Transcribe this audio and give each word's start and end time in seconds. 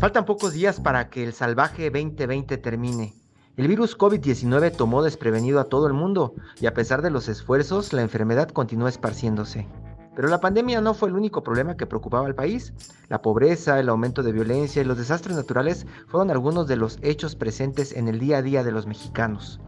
Faltan 0.00 0.26
pocos 0.26 0.52
días 0.52 0.80
para 0.80 1.08
que 1.08 1.24
el 1.24 1.32
salvaje 1.32 1.90
2020 1.90 2.58
termine. 2.58 3.14
El 3.56 3.68
virus 3.68 3.96
COVID-19 3.96 4.76
tomó 4.76 5.02
desprevenido 5.02 5.60
a 5.60 5.64
todo 5.64 5.86
el 5.86 5.94
mundo 5.94 6.34
y 6.60 6.66
a 6.66 6.74
pesar 6.74 7.00
de 7.00 7.10
los 7.10 7.28
esfuerzos, 7.28 7.92
la 7.92 8.02
enfermedad 8.02 8.48
continúa 8.48 8.90
esparciéndose. 8.90 9.66
Pero 10.14 10.28
la 10.28 10.40
pandemia 10.40 10.80
no 10.80 10.92
fue 10.92 11.08
el 11.08 11.14
único 11.14 11.42
problema 11.42 11.76
que 11.76 11.86
preocupaba 11.86 12.26
al 12.26 12.34
país. 12.34 12.74
La 13.08 13.22
pobreza, 13.22 13.80
el 13.80 13.88
aumento 13.88 14.22
de 14.22 14.32
violencia 14.32 14.82
y 14.82 14.84
los 14.84 14.98
desastres 14.98 15.36
naturales 15.36 15.86
fueron 16.06 16.30
algunos 16.30 16.68
de 16.68 16.76
los 16.76 16.98
hechos 17.00 17.34
presentes 17.34 17.96
en 17.96 18.08
el 18.08 18.18
día 18.18 18.38
a 18.38 18.42
día 18.42 18.62
de 18.62 18.72
los 18.72 18.86
mexicanos. 18.86 19.60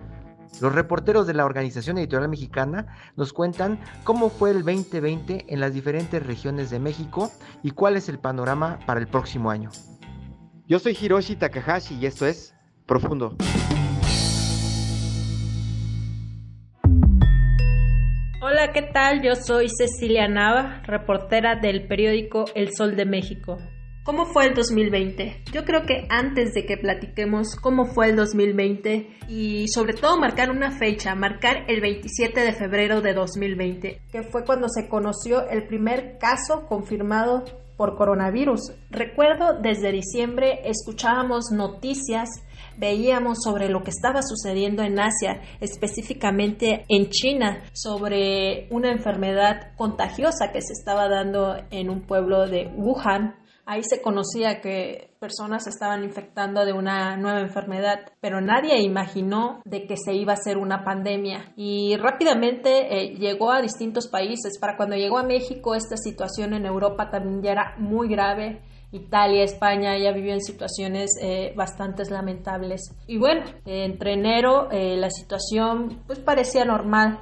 Los 0.61 0.75
reporteros 0.75 1.27
de 1.27 1.35
la 1.35 1.45
Organización 1.45 1.99
Editorial 1.99 2.31
Mexicana 2.31 2.87
nos 3.15 3.35
cuentan 3.35 3.79
cómo 4.05 4.31
fue 4.31 4.51
el 4.51 4.65
2020 4.65 5.45
en 5.49 5.61
las 5.61 5.75
diferentes 5.75 6.25
regiones 6.25 6.71
de 6.71 6.79
México 6.79 7.31
y 7.63 7.73
cuál 7.73 7.97
es 7.97 8.09
el 8.09 8.19
panorama 8.19 8.79
para 8.87 8.99
el 8.99 9.07
próximo 9.07 9.51
año. 9.51 9.71
Yo 10.67 10.79
soy 10.79 10.97
Hiroshi 10.99 11.37
Takahashi 11.37 11.97
y 11.97 12.07
esto 12.07 12.27
es 12.27 12.55
Profundo. 12.87 13.37
Hola, 18.41 18.73
¿qué 18.73 18.83
tal? 18.95 19.23
Yo 19.23 19.35
soy 19.35 19.69
Cecilia 19.69 20.27
Nava, 20.29 20.81
reportera 20.87 21.57
del 21.57 21.87
periódico 21.87 22.47
El 22.55 22.75
Sol 22.75 22.97
de 22.97 23.05
México. 23.05 23.59
¿Cómo 24.07 24.25
fue 24.25 24.47
el 24.47 24.55
2020? 24.55 25.43
Yo 25.53 25.65
creo 25.65 25.83
que 25.83 26.07
antes 26.09 26.55
de 26.55 26.65
que 26.65 26.77
platiquemos 26.77 27.57
cómo 27.57 27.87
fue 27.87 28.11
el 28.11 28.15
2020 28.15 29.19
y 29.29 29.67
sobre 29.67 29.95
todo 29.95 30.17
marcar 30.17 30.53
una 30.53 30.71
fecha, 30.71 31.17
marcar 31.17 31.65
el 31.67 31.81
27 31.81 32.39
de 32.39 32.53
febrero 32.53 33.01
de 33.01 33.15
2020, 33.15 34.03
que 34.13 34.23
fue 34.23 34.45
cuando 34.45 34.69
se 34.69 34.89
conoció 34.89 35.49
el 35.49 35.67
primer 35.67 36.19
caso 36.19 36.67
confirmado 36.69 37.43
por 37.77 37.97
coronavirus. 37.97 38.75
Recuerdo 38.91 39.59
desde 39.61 39.91
diciembre 39.91 40.61
escuchábamos 40.65 41.51
noticias, 41.51 42.29
veíamos 42.79 43.39
sobre 43.43 43.69
lo 43.69 43.83
que 43.83 43.91
estaba 43.91 44.23
sucediendo 44.23 44.85
en 44.85 45.01
Asia, 45.01 45.43
específicamente 45.61 46.85
en 46.89 47.11
China, 47.11 47.65
sobre 47.73 48.69
una 48.71 48.93
enfermedad 48.93 49.75
contagiosa 49.77 50.53
que 50.53 50.63
se 50.63 50.75
estaba 50.75 51.09
dando 51.09 51.57
en 51.71 51.91
un 51.91 52.03
pueblo 52.03 52.47
de 52.47 52.71
Wuhan. 52.77 53.35
Ahí 53.69 53.83
se 53.83 54.01
conocía 54.01 54.61
que 54.61 55.11
personas 55.19 55.67
estaban 55.67 56.05
infectando 56.05 56.65
de 56.65 56.73
una 56.73 57.17
nueva 57.17 57.41
enfermedad, 57.41 58.13
pero 58.21 58.41
nadie 58.41 58.81
imaginó 58.81 59.61
de 59.65 59.89
que 59.89 59.97
se 59.97 60.15
iba 60.15 60.33
a 60.33 60.37
hacer 60.37 60.57
una 60.57 60.85
pandemia. 60.85 61.53
Y 61.57 61.97
rápidamente 61.97 62.97
eh, 62.97 63.17
llegó 63.17 63.51
a 63.51 63.61
distintos 63.61 64.07
países. 64.07 64.61
Para 64.61 64.77
cuando 64.77 64.95
llegó 64.95 65.19
a 65.19 65.25
México, 65.25 65.75
esta 65.75 65.97
situación 65.97 66.55
en 66.55 66.65
Europa 66.65 67.11
también 67.11 67.43
ya 67.43 67.51
era 67.51 67.75
muy 67.79 68.09
grave. 68.09 68.63
Italia, 68.93 69.43
España 69.43 69.99
ya 69.99 70.13
vivió 70.13 70.39
situaciones 70.39 71.11
eh, 71.21 71.53
bastante 71.57 72.05
lamentables. 72.09 72.95
Y 73.09 73.19
bueno, 73.19 73.43
entre 73.65 74.13
enero 74.13 74.71
eh, 74.71 74.97
la 74.97 75.11
situación 75.11 76.05
pues 76.07 76.21
parecía 76.21 76.65
normal 76.65 77.19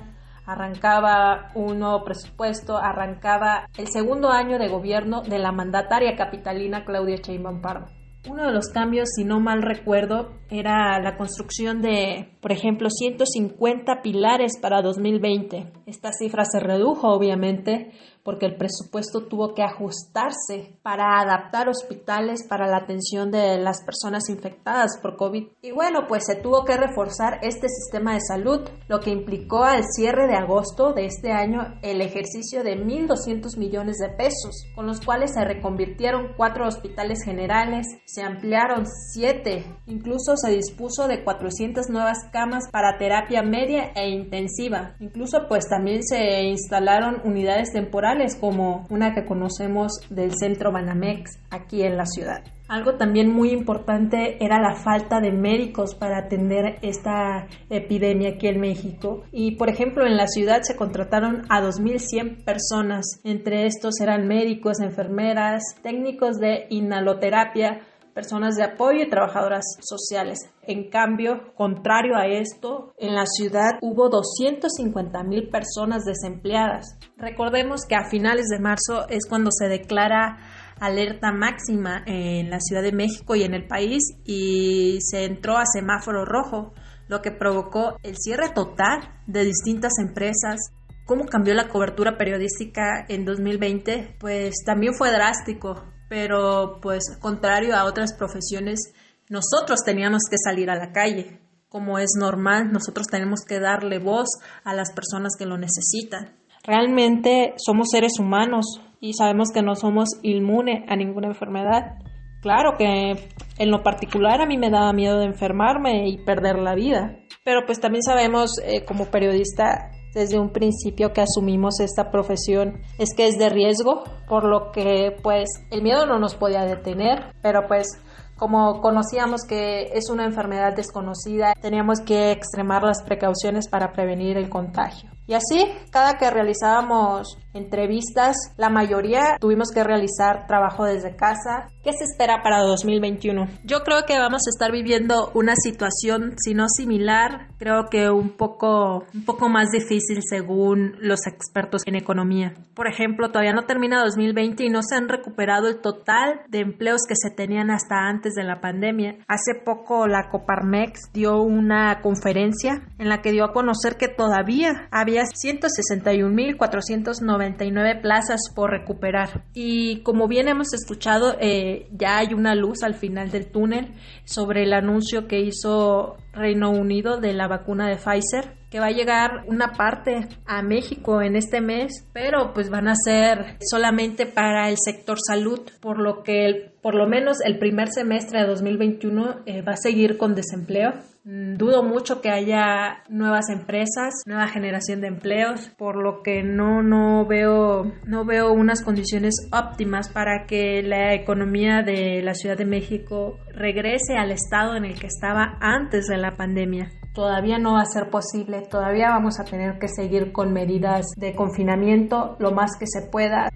arrancaba 0.46 1.50
un 1.54 1.78
nuevo 1.78 2.04
presupuesto, 2.04 2.76
arrancaba 2.76 3.68
el 3.76 3.88
segundo 3.88 4.30
año 4.30 4.58
de 4.58 4.68
gobierno 4.68 5.22
de 5.22 5.38
la 5.38 5.52
mandataria 5.52 6.16
capitalina 6.16 6.84
Claudia 6.84 7.16
Sheinbaum 7.16 7.60
Pardo. 7.60 7.86
Uno 8.28 8.46
de 8.46 8.52
los 8.52 8.68
cambios, 8.68 9.10
si 9.14 9.24
no 9.24 9.38
mal 9.40 9.62
recuerdo, 9.62 10.32
era 10.54 10.98
la 11.00 11.16
construcción 11.16 11.82
de, 11.82 12.36
por 12.40 12.52
ejemplo, 12.52 12.88
150 12.90 14.02
pilares 14.02 14.58
para 14.60 14.82
2020. 14.82 15.72
Esta 15.86 16.12
cifra 16.12 16.44
se 16.44 16.60
redujo, 16.60 17.08
obviamente, 17.08 17.92
porque 18.24 18.46
el 18.46 18.56
presupuesto 18.56 19.26
tuvo 19.26 19.54
que 19.54 19.62
ajustarse 19.62 20.78
para 20.82 21.20
adaptar 21.20 21.68
hospitales 21.68 22.46
para 22.48 22.66
la 22.66 22.78
atención 22.78 23.30
de 23.30 23.58
las 23.58 23.84
personas 23.84 24.30
infectadas 24.30 24.98
por 25.00 25.16
COVID. 25.16 25.46
Y 25.60 25.72
bueno, 25.72 26.06
pues 26.08 26.24
se 26.26 26.36
tuvo 26.36 26.64
que 26.64 26.76
reforzar 26.76 27.38
este 27.42 27.68
sistema 27.68 28.14
de 28.14 28.20
salud, 28.20 28.60
lo 28.88 29.00
que 29.00 29.10
implicó 29.10 29.64
al 29.64 29.84
cierre 29.84 30.26
de 30.26 30.36
agosto 30.36 30.94
de 30.94 31.04
este 31.04 31.32
año 31.32 31.78
el 31.82 32.00
ejercicio 32.00 32.64
de 32.64 32.76
1.200 32.76 33.58
millones 33.58 33.98
de 33.98 34.08
pesos, 34.08 34.64
con 34.74 34.86
los 34.86 35.00
cuales 35.00 35.34
se 35.34 35.44
reconvirtieron 35.44 36.32
cuatro 36.36 36.66
hospitales 36.66 37.22
generales, 37.24 37.86
se 38.06 38.22
ampliaron 38.22 38.86
siete, 39.12 39.64
incluso 39.86 40.36
se 40.44 40.52
dispuso 40.52 41.08
de 41.08 41.24
400 41.24 41.88
nuevas 41.88 42.18
camas 42.32 42.64
para 42.70 42.98
terapia 42.98 43.42
media 43.42 43.92
e 43.94 44.10
intensiva, 44.10 44.94
incluso 45.00 45.46
pues 45.48 45.68
también 45.68 46.02
se 46.02 46.42
instalaron 46.42 47.20
unidades 47.24 47.72
temporales 47.72 48.36
como 48.36 48.86
una 48.90 49.14
que 49.14 49.24
conocemos 49.24 49.92
del 50.10 50.32
centro 50.36 50.72
Banamex 50.72 51.38
aquí 51.50 51.82
en 51.82 51.96
la 51.96 52.06
ciudad. 52.06 52.44
Algo 52.66 52.94
también 52.94 53.30
muy 53.30 53.50
importante 53.50 54.42
era 54.42 54.58
la 54.58 54.74
falta 54.74 55.20
de 55.20 55.30
médicos 55.30 55.94
para 55.94 56.18
atender 56.18 56.78
esta 56.80 57.46
epidemia 57.68 58.30
aquí 58.30 58.46
en 58.48 58.58
México. 58.58 59.24
Y 59.32 59.56
por 59.56 59.68
ejemplo, 59.68 60.06
en 60.06 60.16
la 60.16 60.26
ciudad 60.26 60.62
se 60.62 60.74
contrataron 60.74 61.42
a 61.50 61.60
2.100 61.60 62.42
personas. 62.42 63.20
Entre 63.22 63.66
estos 63.66 64.00
eran 64.00 64.26
médicos, 64.26 64.80
enfermeras, 64.80 65.62
técnicos 65.82 66.38
de 66.38 66.66
inhaloterapia, 66.70 67.82
personas 68.14 68.54
de 68.54 68.64
apoyo 68.64 69.02
y 69.02 69.10
trabajadoras 69.10 69.64
sociales. 69.80 70.38
En 70.62 70.88
cambio, 70.88 71.52
contrario 71.54 72.16
a 72.16 72.26
esto, 72.26 72.94
en 72.98 73.14
la 73.14 73.26
ciudad 73.26 73.72
hubo 73.82 74.08
250 74.08 75.22
mil 75.24 75.48
personas 75.48 76.04
desempleadas. 76.04 76.96
Recordemos 77.18 77.84
que 77.86 77.96
a 77.96 78.08
finales 78.08 78.46
de 78.46 78.60
marzo 78.60 79.08
es 79.08 79.26
cuando 79.28 79.50
se 79.50 79.68
declara 79.68 80.38
alerta 80.80 81.32
máxima 81.32 82.02
en 82.06 82.50
la 82.50 82.60
Ciudad 82.60 82.82
de 82.82 82.92
México 82.92 83.34
y 83.36 83.42
en 83.42 83.54
el 83.54 83.66
país 83.66 84.02
y 84.24 84.98
se 85.00 85.24
entró 85.24 85.56
a 85.56 85.66
semáforo 85.66 86.24
rojo, 86.24 86.72
lo 87.08 87.20
que 87.20 87.30
provocó 87.30 87.96
el 88.02 88.16
cierre 88.16 88.50
total 88.50 89.00
de 89.26 89.44
distintas 89.44 89.98
empresas. 89.98 90.60
¿Cómo 91.04 91.26
cambió 91.26 91.52
la 91.54 91.68
cobertura 91.68 92.16
periodística 92.16 93.04
en 93.08 93.24
2020? 93.24 94.16
Pues 94.18 94.54
también 94.64 94.94
fue 94.94 95.12
drástico 95.12 95.93
pero 96.14 96.78
pues 96.80 97.18
contrario 97.20 97.74
a 97.74 97.86
otras 97.86 98.14
profesiones, 98.16 98.94
nosotros 99.28 99.80
teníamos 99.84 100.22
que 100.30 100.36
salir 100.38 100.70
a 100.70 100.76
la 100.76 100.92
calle. 100.92 101.40
Como 101.68 101.98
es 101.98 102.10
normal, 102.16 102.70
nosotros 102.70 103.08
tenemos 103.08 103.40
que 103.44 103.58
darle 103.58 103.98
voz 103.98 104.28
a 104.62 104.74
las 104.74 104.92
personas 104.92 105.32
que 105.36 105.44
lo 105.44 105.58
necesitan. 105.58 106.36
Realmente 106.62 107.54
somos 107.56 107.88
seres 107.90 108.20
humanos 108.20 108.80
y 109.00 109.14
sabemos 109.14 109.48
que 109.52 109.62
no 109.62 109.74
somos 109.74 110.08
inmunes 110.22 110.84
a 110.88 110.94
ninguna 110.94 111.26
enfermedad. 111.26 111.96
Claro 112.42 112.76
que 112.78 113.28
en 113.58 113.70
lo 113.72 113.82
particular 113.82 114.40
a 114.40 114.46
mí 114.46 114.56
me 114.56 114.70
daba 114.70 114.92
miedo 114.92 115.18
de 115.18 115.26
enfermarme 115.26 116.08
y 116.08 116.18
perder 116.18 116.60
la 116.60 116.76
vida, 116.76 117.16
pero 117.44 117.66
pues 117.66 117.80
también 117.80 118.04
sabemos 118.04 118.52
eh, 118.64 118.84
como 118.84 119.06
periodista 119.06 119.90
desde 120.14 120.38
un 120.38 120.50
principio 120.50 121.12
que 121.12 121.20
asumimos 121.20 121.80
esta 121.80 122.10
profesión 122.10 122.80
es 122.98 123.14
que 123.14 123.26
es 123.26 123.36
de 123.36 123.48
riesgo, 123.48 124.04
por 124.28 124.44
lo 124.44 124.70
que 124.72 125.16
pues 125.22 125.48
el 125.70 125.82
miedo 125.82 126.06
no 126.06 126.18
nos 126.18 126.34
podía 126.34 126.64
detener, 126.64 127.34
pero 127.42 127.66
pues 127.66 127.88
como 128.36 128.80
conocíamos 128.80 129.42
que 129.48 129.90
es 129.92 130.10
una 130.10 130.24
enfermedad 130.24 130.74
desconocida, 130.74 131.54
teníamos 131.60 132.00
que 132.00 132.32
extremar 132.32 132.82
las 132.82 133.02
precauciones 133.02 133.68
para 133.68 133.92
prevenir 133.92 134.36
el 134.36 134.48
contagio. 134.48 135.10
Y 135.26 135.34
así, 135.34 135.66
cada 135.90 136.18
que 136.18 136.30
realizábamos 136.30 137.38
entrevistas, 137.54 138.36
la 138.56 138.68
mayoría 138.68 139.38
tuvimos 139.40 139.70
que 139.70 139.84
realizar 139.84 140.46
trabajo 140.46 140.84
desde 140.84 141.16
casa. 141.16 141.68
¿Qué 141.82 141.92
se 141.92 142.04
espera 142.04 142.42
para 142.42 142.60
2021? 142.62 143.46
Yo 143.64 143.84
creo 143.84 144.04
que 144.06 144.18
vamos 144.18 144.42
a 144.46 144.50
estar 144.50 144.70
viviendo 144.72 145.30
una 145.34 145.54
situación, 145.56 146.34
si 146.36 146.52
no 146.54 146.68
similar, 146.68 147.48
creo 147.58 147.86
que 147.90 148.10
un 148.10 148.36
poco, 148.36 149.06
un 149.14 149.24
poco 149.24 149.48
más 149.48 149.70
difícil 149.70 150.20
según 150.28 150.96
los 150.98 151.26
expertos 151.26 151.80
en 151.86 151.94
economía. 151.94 152.52
Por 152.74 152.88
ejemplo, 152.88 153.28
todavía 153.28 153.52
no 153.52 153.66
termina 153.66 154.02
2020 154.02 154.64
y 154.64 154.70
no 154.70 154.82
se 154.82 154.96
han 154.96 155.08
recuperado 155.08 155.68
el 155.68 155.80
total 155.80 156.40
de 156.48 156.58
empleos 156.60 157.02
que 157.08 157.14
se 157.16 157.30
tenían 157.30 157.70
hasta 157.70 158.08
antes 158.08 158.34
de 158.34 158.42
la 158.42 158.60
pandemia. 158.60 159.18
Hace 159.28 159.54
poco 159.64 160.08
la 160.08 160.28
Coparmex 160.30 161.12
dio 161.12 161.40
una 161.40 162.00
conferencia 162.00 162.82
en 162.98 163.08
la 163.08 163.22
que 163.22 163.30
dio 163.30 163.44
a 163.44 163.52
conocer 163.52 163.94
que 163.96 164.08
todavía 164.08 164.88
había 164.90 165.22
161.490 165.22 167.43
99 167.44 168.00
plazas 168.00 168.40
por 168.54 168.70
recuperar. 168.70 169.44
Y 169.54 170.02
como 170.02 170.28
bien 170.28 170.48
hemos 170.48 170.72
escuchado, 170.72 171.36
eh, 171.40 171.88
ya 171.92 172.18
hay 172.18 172.34
una 172.34 172.54
luz 172.54 172.82
al 172.82 172.94
final 172.94 173.30
del 173.30 173.50
túnel 173.50 173.94
sobre 174.24 174.62
el 174.62 174.72
anuncio 174.72 175.26
que 175.26 175.40
hizo 175.40 176.16
Reino 176.32 176.70
Unido 176.70 177.18
de 177.18 177.32
la 177.32 177.48
vacuna 177.48 177.88
de 177.88 177.96
Pfizer 177.96 178.63
que 178.74 178.80
va 178.80 178.86
a 178.86 178.90
llegar 178.90 179.44
una 179.46 179.70
parte 179.70 180.26
a 180.46 180.60
México 180.60 181.22
en 181.22 181.36
este 181.36 181.60
mes, 181.60 182.08
pero 182.12 182.52
pues 182.52 182.70
van 182.70 182.88
a 182.88 182.96
ser 182.96 183.56
solamente 183.60 184.26
para 184.26 184.68
el 184.68 184.78
sector 184.84 185.16
salud, 185.24 185.60
por 185.80 186.00
lo 186.00 186.24
que 186.24 186.72
por 186.82 186.96
lo 186.96 187.06
menos 187.06 187.36
el 187.44 187.60
primer 187.60 187.86
semestre 187.90 188.40
de 188.40 188.48
2021 188.48 189.42
eh, 189.46 189.62
va 189.62 189.74
a 189.74 189.76
seguir 189.76 190.18
con 190.18 190.34
desempleo. 190.34 190.92
Mm, 191.22 191.54
dudo 191.54 191.84
mucho 191.84 192.20
que 192.20 192.30
haya 192.30 193.04
nuevas 193.08 193.48
empresas, 193.48 194.12
nueva 194.26 194.48
generación 194.48 195.00
de 195.00 195.06
empleos, 195.06 195.70
por 195.78 195.94
lo 195.94 196.24
que 196.24 196.42
no, 196.42 196.82
no 196.82 197.26
veo 197.28 197.92
no 198.08 198.24
veo 198.24 198.52
unas 198.52 198.82
condiciones 198.82 199.36
óptimas 199.52 200.08
para 200.08 200.46
que 200.48 200.82
la 200.82 201.14
economía 201.14 201.82
de 201.82 202.22
la 202.22 202.34
Ciudad 202.34 202.58
de 202.58 202.66
México 202.66 203.38
regrese 203.54 204.16
al 204.18 204.32
estado 204.32 204.74
en 204.74 204.84
el 204.84 204.98
que 204.98 205.06
estaba 205.06 205.58
antes 205.60 206.06
de 206.06 206.18
la 206.18 206.36
pandemia 206.36 206.90
todavía 207.14 207.58
no 207.58 207.74
va 207.74 207.82
a 207.82 207.86
ser 207.86 208.10
posible, 208.10 208.62
todavía 208.62 209.10
vamos 209.10 209.38
a 209.38 209.44
tener 209.44 209.78
que 209.78 209.88
seguir 209.88 210.32
con 210.32 210.52
medidas 210.52 211.06
de 211.16 211.34
confinamiento 211.34 212.36
lo 212.40 212.50
más 212.50 212.72
que 212.78 212.86
se 212.86 213.08
pueda. 213.08 213.48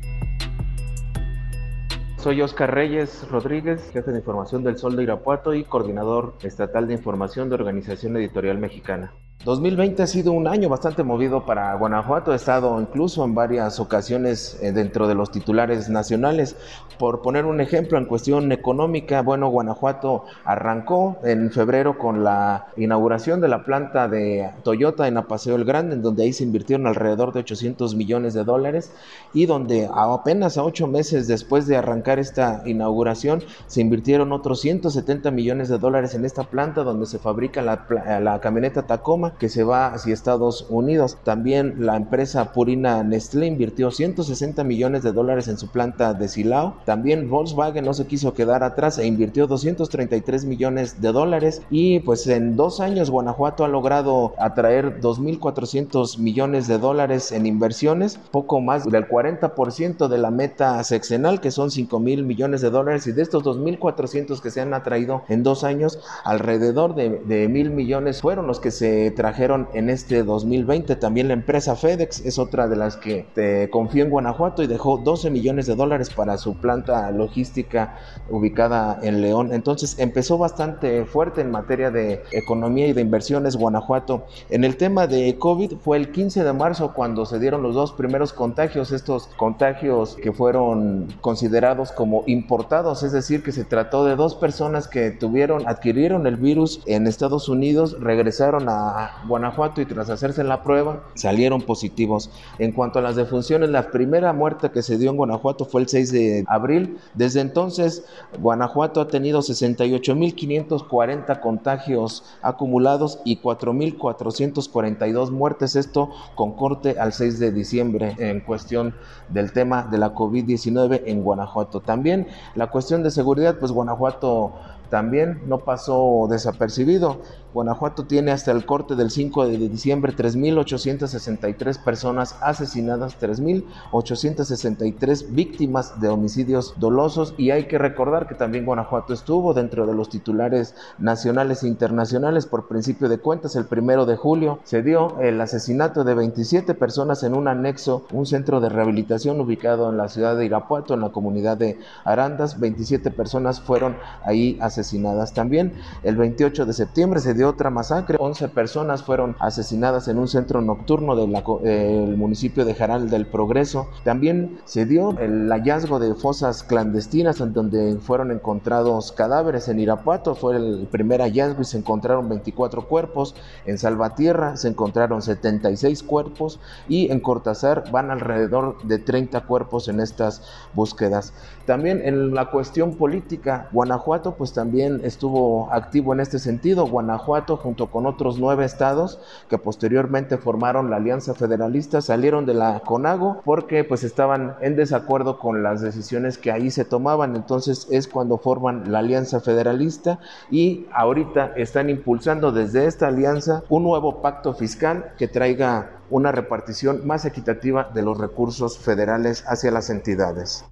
Soy 2.17 2.41
Oscar 2.41 2.73
Reyes 2.73 3.29
Rodríguez, 3.31 3.91
jefe 3.93 4.13
de 4.13 4.19
información 4.19 4.65
del 4.65 4.77
Sol 4.77 4.97
de 4.97 5.03
Irapuato 5.03 5.55
y 5.55 5.65
coordinador 5.65 6.37
estatal 6.43 6.87
de 6.87 6.95
información 6.95 7.49
de 7.49 7.57
Organización 7.57 8.17
Editorial 8.17 8.59
Mexicana. 8.59 9.13
2020 9.45 10.03
ha 10.03 10.07
sido 10.09 10.33
un 10.33 10.49
año 10.49 10.69
bastante 10.69 11.05
movido 11.05 11.47
para 11.47 11.73
Guanajuato. 11.75 12.33
He 12.33 12.37
estado 12.37 12.81
incluso 12.81 13.25
en 13.25 13.37
varias 13.37 13.79
ocasiones 13.79 14.59
eh, 14.61 14.73
dentro 14.73 15.07
de 15.07 15.15
los 15.15 15.31
titulares 15.31 15.89
nacionales. 15.89 16.57
Por 16.99 17.23
poner 17.23 17.47
un 17.47 17.61
ejemplo 17.61 17.99
en 17.99 18.07
cuestión 18.07 18.51
económica, 18.51 19.23
bueno, 19.23 19.49
Guanajuato 19.49 20.25
arrancó 20.45 21.19
en 21.23 21.53
febrero 21.53 21.99
con 21.99 22.25
la 22.25 22.67
inauguración 22.77 23.41
de 23.41 23.47
la 23.47 23.65
planta 23.65 24.09
de 24.09 24.51
Toyota 24.65 25.07
en 25.07 25.17
Apaseo 25.17 25.55
el 25.55 25.65
Grande, 25.65 25.95
en 25.95 26.03
donde 26.03 26.25
ahí 26.25 26.33
se 26.33 26.43
invirtieron 26.43 26.89
alrededor 26.89 27.33
de 27.33 27.39
800 27.41 27.95
millones 27.95 28.35
de 28.35 28.43
dólares 28.43 28.91
y 29.33 29.47
donde 29.47 29.89
apenas 29.95 30.59
a 30.59 30.65
ocho 30.65 30.89
meses 30.89 31.29
después 31.29 31.69
de 31.69 31.77
arrancar 31.77 32.19
esta 32.19 32.63
inauguración 32.67 33.45
se 33.69 33.83
invirtieron 33.83 34.33
otros 34.33 34.61
170 34.63 35.31
millones 35.31 35.69
de 35.69 35.79
dólares 35.79 36.15
en 36.15 36.25
esta 36.25 36.43
planta 36.43 36.83
donde 36.83 37.07
se 37.07 37.21
fabrica 37.21 37.63
la 37.63 38.41
camioneta 38.41 38.83
Tacoma 38.83 39.28
que 39.39 39.49
se 39.49 39.65
va 39.65 39.89
hacia 39.89 40.15
Estados 40.15 40.67
Unidos. 40.69 41.17
También 41.25 41.75
la 41.79 41.97
empresa 41.97 42.53
Purina 42.53 43.03
Nestlé 43.03 43.47
invirtió 43.47 43.91
160 43.91 44.65
millones 44.65 45.03
de 45.03 45.13
dólares 45.13 45.49
en 45.49 45.59
su 45.59 45.69
planta 45.69 46.15
de 46.15 46.29
Silao. 46.29 46.77
También 46.85 47.29
Volkswagen 47.29 47.85
no 47.85 47.95
se 47.95 48.07
quiso 48.07 48.35
quedar 48.35 48.63
atrás 48.63 48.99
e 48.99 49.07
invirtió 49.07 49.47
233 49.47 50.45
millones 50.45 51.01
de 51.01 51.13
dólares. 51.13 51.63
Y 51.71 52.01
pues 52.01 52.27
en 52.27 52.57
dos 52.57 52.81
años 52.81 53.11
Guanajuato 53.11 53.65
ha 53.65 53.69
logrado 53.69 54.35
atraer 54.39 55.01
2.400 55.01 56.19
millones 56.19 56.69
de 56.69 56.79
dólares 56.79 57.33
en 57.33 57.47
inversiones, 57.47 58.19
poco 58.31 58.61
más 58.61 58.85
del 58.85 59.09
40% 59.09 60.09
de 60.09 60.19
la 60.19 60.31
meta 60.31 60.83
sexenal, 60.85 61.41
que 61.41 61.51
son 61.51 61.71
5 61.71 62.01
mil 62.01 62.25
millones 62.25 62.61
de 62.61 62.71
dólares. 62.71 63.07
Y 63.07 63.13
de 63.13 63.23
estos 63.23 63.45
2.400 63.45 64.41
que 64.41 64.51
se 64.51 64.61
han 64.61 64.75
atraído 64.75 65.23
en 65.29 65.43
dos 65.43 65.65
años, 65.65 65.99
alrededor 66.25 66.95
de, 66.95 67.11
de 67.27 67.49
mil 67.49 67.71
millones 67.71 68.21
fueron 68.21 68.47
los 68.47 68.61
que 68.61 68.71
se 68.71 69.11
trajeron 69.19 69.69
en 69.75 69.91
este 69.91 70.23
2020. 70.23 70.95
También 70.95 71.27
la 71.27 71.35
empresa 71.35 71.75
FedEx 71.75 72.25
es 72.25 72.39
otra 72.39 72.69
de 72.69 72.77
las 72.77 72.97
que 72.97 73.27
te 73.35 73.69
confió 73.69 74.05
en 74.05 74.11
Guanajuato 74.11 74.63
y 74.63 74.69
dejó 74.69 74.99
12 74.99 75.29
millones 75.31 75.67
de 75.67 75.75
dólares 75.75 76.09
para 76.09 76.39
su 76.39 76.55
planta 76.55 77.11
logística 77.11 77.99
ubicada 78.31 79.01
en 79.03 79.21
León. 79.21 79.53
Entonces 79.53 79.99
empezó 79.99 80.39
bastante 80.39 81.05
fuerte 81.05 81.41
en 81.41 81.51
materia 81.51 81.91
de 81.91 82.23
economía 82.31 82.87
y 82.87 82.93
de 82.93 83.01
inversiones 83.01 83.57
Guanajuato. 83.57 84.25
En 84.51 84.63
el 84.63 84.77
tema 84.77 85.09
de 85.09 85.37
COVID 85.37 85.79
fue 85.79 85.97
el 85.97 86.13
15 86.13 86.45
de 86.45 86.53
marzo 86.53 86.95
cuando 86.95 87.27
se 87.27 87.41
dieron 87.41 87.65
los 87.65 87.75
dos 87.75 87.91
primeros 87.91 88.33
contagios, 88.33 88.93
estos 88.93 89.27
contagios 89.37 90.15
que 90.15 90.33
fueron 90.33 91.09
considerados 91.21 91.91
como 91.91 92.23
importados, 92.29 93.03
es 93.03 93.11
decir, 93.11 93.43
que 93.43 93.51
se 93.51 93.65
trató 93.65 94.05
de 94.05 94.15
dos 94.15 94.37
personas 94.37 94.87
que 94.87 95.11
tuvieron, 95.11 95.67
adquirieron 95.67 96.29
el 96.29 96.37
virus 96.37 96.83
en 96.87 97.09
Estados 97.09 97.49
Unidos, 97.49 97.97
regresaron 97.99 98.69
a 98.69 99.08
Guanajuato 99.27 99.81
y 99.81 99.87
tras 99.87 100.11
hacerse 100.11 100.45
la 100.45 100.63
prueba 100.63 101.03
salieron 101.15 101.63
positivos. 101.63 102.31
En 102.59 102.73
cuanto 102.73 102.99
a 102.99 103.03
las 103.03 103.17
defunciones, 103.17 103.71
la 103.71 103.91
primera 103.91 104.33
muerte 104.33 104.71
que 104.71 104.83
se 104.83 104.99
dio 104.99 105.11
en 105.11 105.17
Guanajuato 105.17 105.65
fue 105.65 105.83
el 105.83 105.89
6 105.89 106.13
de 106.13 106.45
abril. 106.47 106.99
Desde 107.15 107.41
entonces, 107.41 108.05
Guanajuato 108.39 109.01
ha 109.01 109.09
tenido 109.09 109.41
68.540 109.41 111.41
contagios 111.41 112.25
acumulados 112.43 113.21
y 113.25 113.41
4.442 113.41 115.31
muertes. 115.31 115.77
Esto 115.77 116.11
con 116.35 116.53
corte 116.53 116.97
al 116.99 117.13
6 117.13 117.39
de 117.39 117.53
diciembre 117.53 118.15
en 118.19 118.41
cuestión 118.41 118.95
del 119.29 119.53
tema 119.53 119.83
de 119.83 119.99
la 119.99 120.15
COVID-19 120.15 121.03
en 121.07 121.23
Guanajuato. 121.23 121.81
También 121.81 122.29
la 122.55 122.69
cuestión 122.69 123.03
de 123.03 123.11
seguridad, 123.11 123.57
pues 123.59 123.73
Guanajuato 123.73 124.53
también 124.91 125.43
no 125.47 125.59
pasó 125.59 126.27
desapercibido. 126.31 127.21
Guanajuato 127.55 128.05
tiene 128.05 128.31
hasta 128.31 128.53
el 128.53 128.67
corte 128.67 128.95
del 128.95 129.11
5 129.11 129.49
de 129.49 129.57
diciembre 129.69 130.15
3.863 130.15 131.83
personas 131.83 132.37
asesinadas, 132.43 133.19
3.863 133.19 135.31
víctimas 135.31 135.99
de 136.01 136.09
homicidios 136.09 136.75
dolosos 136.77 137.33
y 137.39 137.51
hay 137.51 137.65
que 137.65 137.79
recordar 137.79 138.29
que 138.29 138.35
también 138.35 138.67
Guanajuato 138.67 139.15
estuvo 139.15 139.55
dentro 139.55 139.87
de 139.87 139.95
los 139.95 140.11
titulares 140.11 140.75
nacionales 140.99 141.63
e 141.63 141.69
internacionales 141.69 142.45
por 142.45 142.69
principio 142.69 143.09
de 143.09 143.17
cuentas. 143.19 143.57
El 143.57 143.65
primero 143.65 144.05
de 144.05 144.17
julio 144.17 144.59
se 144.65 144.83
dio 144.83 145.19
el 145.21 145.41
asesinato 145.41 146.05
de 146.05 146.15
27 146.15 146.75
personas 146.75 147.23
en 147.23 147.35
un 147.35 147.49
anexo, 147.49 148.05
un 148.13 148.27
centro 148.27 148.61
de 148.61 148.69
rehabilitación 148.69 149.41
ubicado 149.41 149.91
en 149.91 149.97
la 149.97 150.09
ciudad 150.09 150.37
de 150.37 150.45
Irapuato, 150.45 150.93
en 150.93 151.01
la 151.01 151.09
comunidad 151.09 151.57
de 151.57 151.79
Arandas. 152.05 152.61
27 152.61 153.11
personas 153.11 153.59
fueron 153.61 153.97
ahí 154.23 154.59
asesinadas. 154.61 155.33
También 155.33 155.73
el 156.03 156.17
28 156.17 156.67
de 156.67 156.75
septiembre 156.75 157.21
se 157.21 157.38
de 157.39 157.45
otra 157.45 157.71
masacre. 157.71 158.19
11 158.21 158.49
personas 158.49 159.03
fueron 159.03 159.37
asesinadas 159.39 160.09
en 160.09 160.19
un 160.19 160.27
centro 160.27 160.61
nocturno 160.61 161.15
del 161.15 162.17
municipio 162.17 162.65
de 162.65 162.75
Jaral 162.75 163.09
del 163.09 163.27
Progreso. 163.27 163.89
También 164.05 164.59
se 164.65 164.85
dio 164.85 165.17
el 165.19 165.49
hallazgo 165.49 166.01
de 166.01 166.15
fosas 166.15 166.65
clandestinas 166.65 167.41
en 167.41 167.53
donde 167.53 167.97
fueron 168.01 168.33
encontrados 168.33 169.13
cadáveres. 169.13 169.69
En 169.69 169.79
Irapuato 169.79 170.35
fue 170.35 170.57
el 170.57 170.89
primer 170.91 171.21
hallazgo 171.21 171.63
y 171.63 171.65
se 171.65 171.79
encontraron 171.79 172.29
24 172.29 172.89
cuerpos. 172.89 173.37
En 173.67 173.79
Salvatierra 173.79 174.57
se 174.57 174.69
encontraron 174.69 175.23
76 175.23 176.03
cuerpos 176.03 176.59
y 176.89 177.11
en 177.13 177.21
Cortázar 177.21 177.85
van 177.93 178.11
alrededor 178.11 178.83
de 178.83 178.99
30 178.99 179.43
cuerpos 179.43 179.87
en 179.87 180.01
estas 180.01 180.43
búsquedas. 180.75 181.33
También 181.67 182.01
en 182.05 182.35
la 182.35 182.51
cuestión 182.51 182.97
política, 182.97 183.69
Guanajuato 183.71 184.35
pues 184.35 184.53
también 184.53 185.03
estuvo 185.05 185.73
activo 185.73 186.13
en 186.13 186.21
este 186.21 186.41
sentido. 186.41 186.87
Guanajuato 186.87 187.28
junto 187.57 187.91
con 187.91 188.07
otros 188.07 188.39
nueve 188.39 188.65
estados 188.65 189.21
que 189.49 189.59
posteriormente 189.59 190.39
formaron 190.39 190.91
la 190.91 190.97
Alianza 190.97 191.35
Federalista, 191.35 192.01
salieron 192.01 192.47
de 192.47 192.55
la 192.55 192.81
CONAGO 192.81 193.43
porque 193.45 193.85
pues 193.85 194.03
estaban 194.03 194.57
en 194.61 194.77
desacuerdo 194.77 195.39
con 195.39 195.63
las 195.63 195.81
decisiones 195.81 196.39
que 196.39 196.51
ahí 196.51 196.71
se 196.71 196.85
tomaban. 196.85 197.37
Entonces 197.37 197.87
es 197.91 198.09
cuando 198.09 198.39
forman 198.39 198.91
la 198.91 199.01
Alianza 199.01 199.41
Federalista 199.41 200.19
y 200.51 200.87
ahorita 200.93 201.53
están 201.57 201.91
impulsando 201.91 202.51
desde 202.51 202.87
esta 202.87 203.09
alianza 203.09 203.63
un 203.69 203.83
nuevo 203.83 204.23
pacto 204.23 204.55
fiscal 204.55 205.13
que 205.19 205.29
traiga 205.29 205.91
una 206.11 206.33
repartición 206.33 207.07
más 207.07 207.25
equitativa 207.25 207.91
de 207.93 208.03
los 208.03 208.19
recursos 208.19 208.79
federales 208.79 209.45
hacia 209.47 209.71
las 209.71 209.91
entidades. 209.91 210.65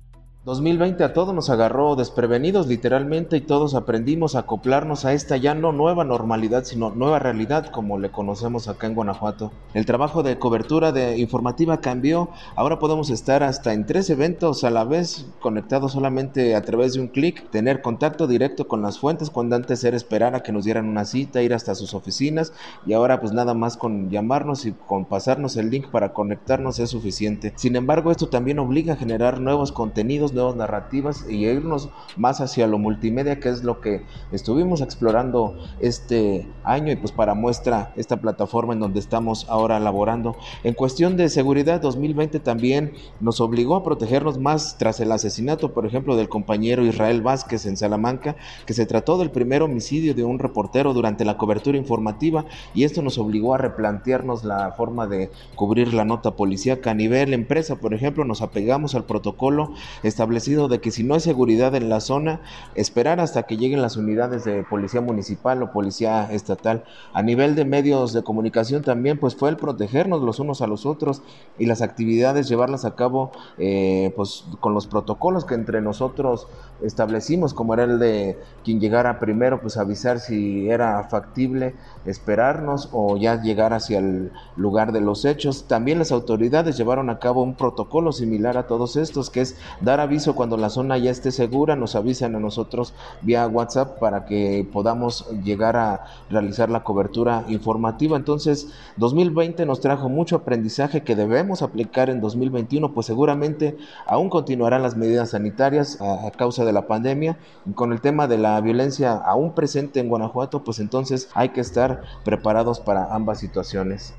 2020 0.46 1.02
a 1.02 1.12
todos 1.12 1.34
nos 1.34 1.50
agarró 1.50 1.96
desprevenidos 1.96 2.68
literalmente 2.68 3.36
y 3.36 3.40
todos 3.40 3.74
aprendimos 3.74 4.36
a 4.36 4.40
acoplarnos 4.40 5.04
a 5.04 5.12
esta 5.12 5.36
ya 5.36 5.56
no 5.56 5.72
nueva 5.72 6.04
normalidad, 6.04 6.62
sino 6.62 6.90
nueva 6.90 7.18
realidad 7.18 7.66
como 7.72 7.98
le 7.98 8.12
conocemos 8.12 8.68
acá 8.68 8.86
en 8.86 8.94
Guanajuato. 8.94 9.50
El 9.74 9.86
trabajo 9.86 10.22
de 10.22 10.38
cobertura 10.38 10.92
de 10.92 11.18
informativa 11.18 11.80
cambió, 11.80 12.28
ahora 12.54 12.78
podemos 12.78 13.10
estar 13.10 13.42
hasta 13.42 13.72
en 13.72 13.86
tres 13.86 14.08
eventos 14.08 14.62
a 14.62 14.70
la 14.70 14.84
vez 14.84 15.26
conectados 15.40 15.90
solamente 15.90 16.54
a 16.54 16.62
través 16.62 16.92
de 16.92 17.00
un 17.00 17.08
clic, 17.08 17.50
tener 17.50 17.82
contacto 17.82 18.28
directo 18.28 18.68
con 18.68 18.82
las 18.82 19.00
fuentes 19.00 19.30
cuando 19.30 19.56
antes 19.56 19.82
era 19.82 19.96
esperar 19.96 20.36
a 20.36 20.44
que 20.44 20.52
nos 20.52 20.64
dieran 20.64 20.86
una 20.86 21.06
cita, 21.06 21.42
ir 21.42 21.54
hasta 21.54 21.74
sus 21.74 21.92
oficinas 21.92 22.52
y 22.86 22.92
ahora 22.92 23.20
pues 23.20 23.32
nada 23.32 23.54
más 23.54 23.76
con 23.76 24.10
llamarnos 24.10 24.64
y 24.64 24.70
con 24.70 25.06
pasarnos 25.06 25.56
el 25.56 25.70
link 25.70 25.88
para 25.88 26.12
conectarnos 26.12 26.78
es 26.78 26.90
suficiente. 26.90 27.52
Sin 27.56 27.74
embargo, 27.74 28.12
esto 28.12 28.28
también 28.28 28.60
obliga 28.60 28.92
a 28.92 28.96
generar 28.96 29.40
nuevos 29.40 29.72
contenidos, 29.72 30.35
nuevas 30.36 30.54
narrativas 30.54 31.26
y 31.28 31.46
irnos 31.46 31.88
más 32.16 32.40
hacia 32.40 32.68
lo 32.68 32.78
multimedia, 32.78 33.40
que 33.40 33.48
es 33.48 33.64
lo 33.64 33.80
que 33.80 34.04
estuvimos 34.30 34.80
explorando 34.80 35.56
este 35.80 36.46
año 36.62 36.92
y 36.92 36.96
pues 36.96 37.10
para 37.10 37.34
muestra 37.34 37.92
esta 37.96 38.18
plataforma 38.18 38.74
en 38.74 38.80
donde 38.80 39.00
estamos 39.00 39.46
ahora 39.48 39.80
laborando. 39.80 40.36
En 40.62 40.74
cuestión 40.74 41.16
de 41.16 41.28
seguridad, 41.28 41.80
2020 41.80 42.38
también 42.40 42.92
nos 43.20 43.40
obligó 43.40 43.74
a 43.76 43.82
protegernos 43.82 44.38
más 44.38 44.78
tras 44.78 45.00
el 45.00 45.10
asesinato, 45.10 45.72
por 45.72 45.86
ejemplo, 45.86 46.16
del 46.16 46.28
compañero 46.28 46.84
Israel 46.84 47.22
Vázquez 47.22 47.66
en 47.66 47.76
Salamanca, 47.76 48.36
que 48.66 48.74
se 48.74 48.86
trató 48.86 49.18
del 49.18 49.30
primer 49.30 49.62
homicidio 49.62 50.14
de 50.14 50.24
un 50.24 50.38
reportero 50.38 50.92
durante 50.92 51.24
la 51.24 51.38
cobertura 51.38 51.78
informativa 51.78 52.44
y 52.74 52.84
esto 52.84 53.02
nos 53.02 53.18
obligó 53.18 53.54
a 53.54 53.58
replantearnos 53.58 54.44
la 54.44 54.72
forma 54.72 55.06
de 55.06 55.30
cubrir 55.54 55.94
la 55.94 56.04
nota 56.04 56.36
policíaca 56.36 56.90
a 56.90 56.94
nivel 56.94 57.32
empresa, 57.32 57.76
por 57.76 57.94
ejemplo, 57.94 58.24
nos 58.24 58.42
apegamos 58.42 58.94
al 58.94 59.04
protocolo 59.04 59.72
establecido 60.02 60.25
de 60.26 60.80
que 60.80 60.90
si 60.90 61.02
no 61.02 61.14
hay 61.14 61.20
seguridad 61.20 61.74
en 61.74 61.88
la 61.88 62.00
zona, 62.00 62.40
esperar 62.74 63.20
hasta 63.20 63.44
que 63.44 63.56
lleguen 63.56 63.82
las 63.82 63.96
unidades 63.96 64.44
de 64.44 64.62
policía 64.64 65.00
municipal 65.00 65.62
o 65.62 65.72
policía 65.72 66.30
estatal. 66.32 66.84
A 67.12 67.22
nivel 67.22 67.54
de 67.54 67.64
medios 67.64 68.12
de 68.12 68.22
comunicación 68.22 68.82
también, 68.82 69.18
pues 69.18 69.34
fue 69.36 69.48
el 69.50 69.56
protegernos 69.56 70.22
los 70.22 70.38
unos 70.38 70.62
a 70.62 70.66
los 70.66 70.86
otros 70.86 71.22
y 71.58 71.66
las 71.66 71.82
actividades 71.82 72.48
llevarlas 72.48 72.84
a 72.84 72.94
cabo 72.94 73.32
eh, 73.58 74.12
pues 74.16 74.44
con 74.60 74.74
los 74.74 74.86
protocolos 74.86 75.44
que 75.44 75.54
entre 75.54 75.80
nosotros 75.80 76.48
establecimos, 76.82 77.54
como 77.54 77.74
era 77.74 77.84
el 77.84 77.98
de 77.98 78.38
quien 78.64 78.80
llegara 78.80 79.18
primero, 79.18 79.60
pues 79.60 79.76
avisar 79.76 80.20
si 80.20 80.68
era 80.68 81.02
factible 81.04 81.74
esperarnos 82.04 82.88
o 82.92 83.16
ya 83.16 83.40
llegar 83.40 83.72
hacia 83.72 83.98
el 83.98 84.32
lugar 84.56 84.92
de 84.92 85.00
los 85.00 85.24
hechos. 85.24 85.66
También 85.68 85.98
las 85.98 86.12
autoridades 86.12 86.76
llevaron 86.76 87.10
a 87.10 87.18
cabo 87.18 87.42
un 87.42 87.54
protocolo 87.54 88.12
similar 88.12 88.56
a 88.56 88.66
todos 88.66 88.96
estos, 88.96 89.30
que 89.30 89.40
es 89.40 89.56
dar 89.80 90.00
aviso 90.00 90.15
cuando 90.34 90.56
la 90.56 90.70
zona 90.70 90.96
ya 90.98 91.10
esté 91.10 91.30
segura, 91.30 91.76
nos 91.76 91.94
avisan 91.94 92.34
a 92.34 92.40
nosotros 92.40 92.94
vía 93.22 93.46
WhatsApp 93.46 93.98
para 93.98 94.24
que 94.24 94.66
podamos 94.72 95.28
llegar 95.44 95.76
a 95.76 96.04
realizar 96.30 96.70
la 96.70 96.82
cobertura 96.82 97.44
informativa. 97.48 98.16
Entonces, 98.16 98.68
2020 98.96 99.66
nos 99.66 99.80
trajo 99.80 100.08
mucho 100.08 100.36
aprendizaje 100.36 101.02
que 101.02 101.14
debemos 101.14 101.60
aplicar 101.62 102.08
en 102.08 102.20
2021, 102.20 102.94
pues 102.94 103.06
seguramente 103.06 103.76
aún 104.06 104.30
continuarán 104.30 104.82
las 104.82 104.96
medidas 104.96 105.30
sanitarias 105.30 106.00
a, 106.00 106.26
a 106.26 106.30
causa 106.30 106.64
de 106.64 106.72
la 106.72 106.86
pandemia. 106.86 107.38
Y 107.66 107.72
con 107.72 107.92
el 107.92 108.00
tema 108.00 108.26
de 108.26 108.38
la 108.38 108.60
violencia 108.60 109.12
aún 109.12 109.54
presente 109.54 110.00
en 110.00 110.08
Guanajuato, 110.08 110.64
pues 110.64 110.78
entonces 110.78 111.28
hay 111.34 111.50
que 111.50 111.60
estar 111.60 112.02
preparados 112.24 112.80
para 112.80 113.14
ambas 113.14 113.38
situaciones. 113.38 114.14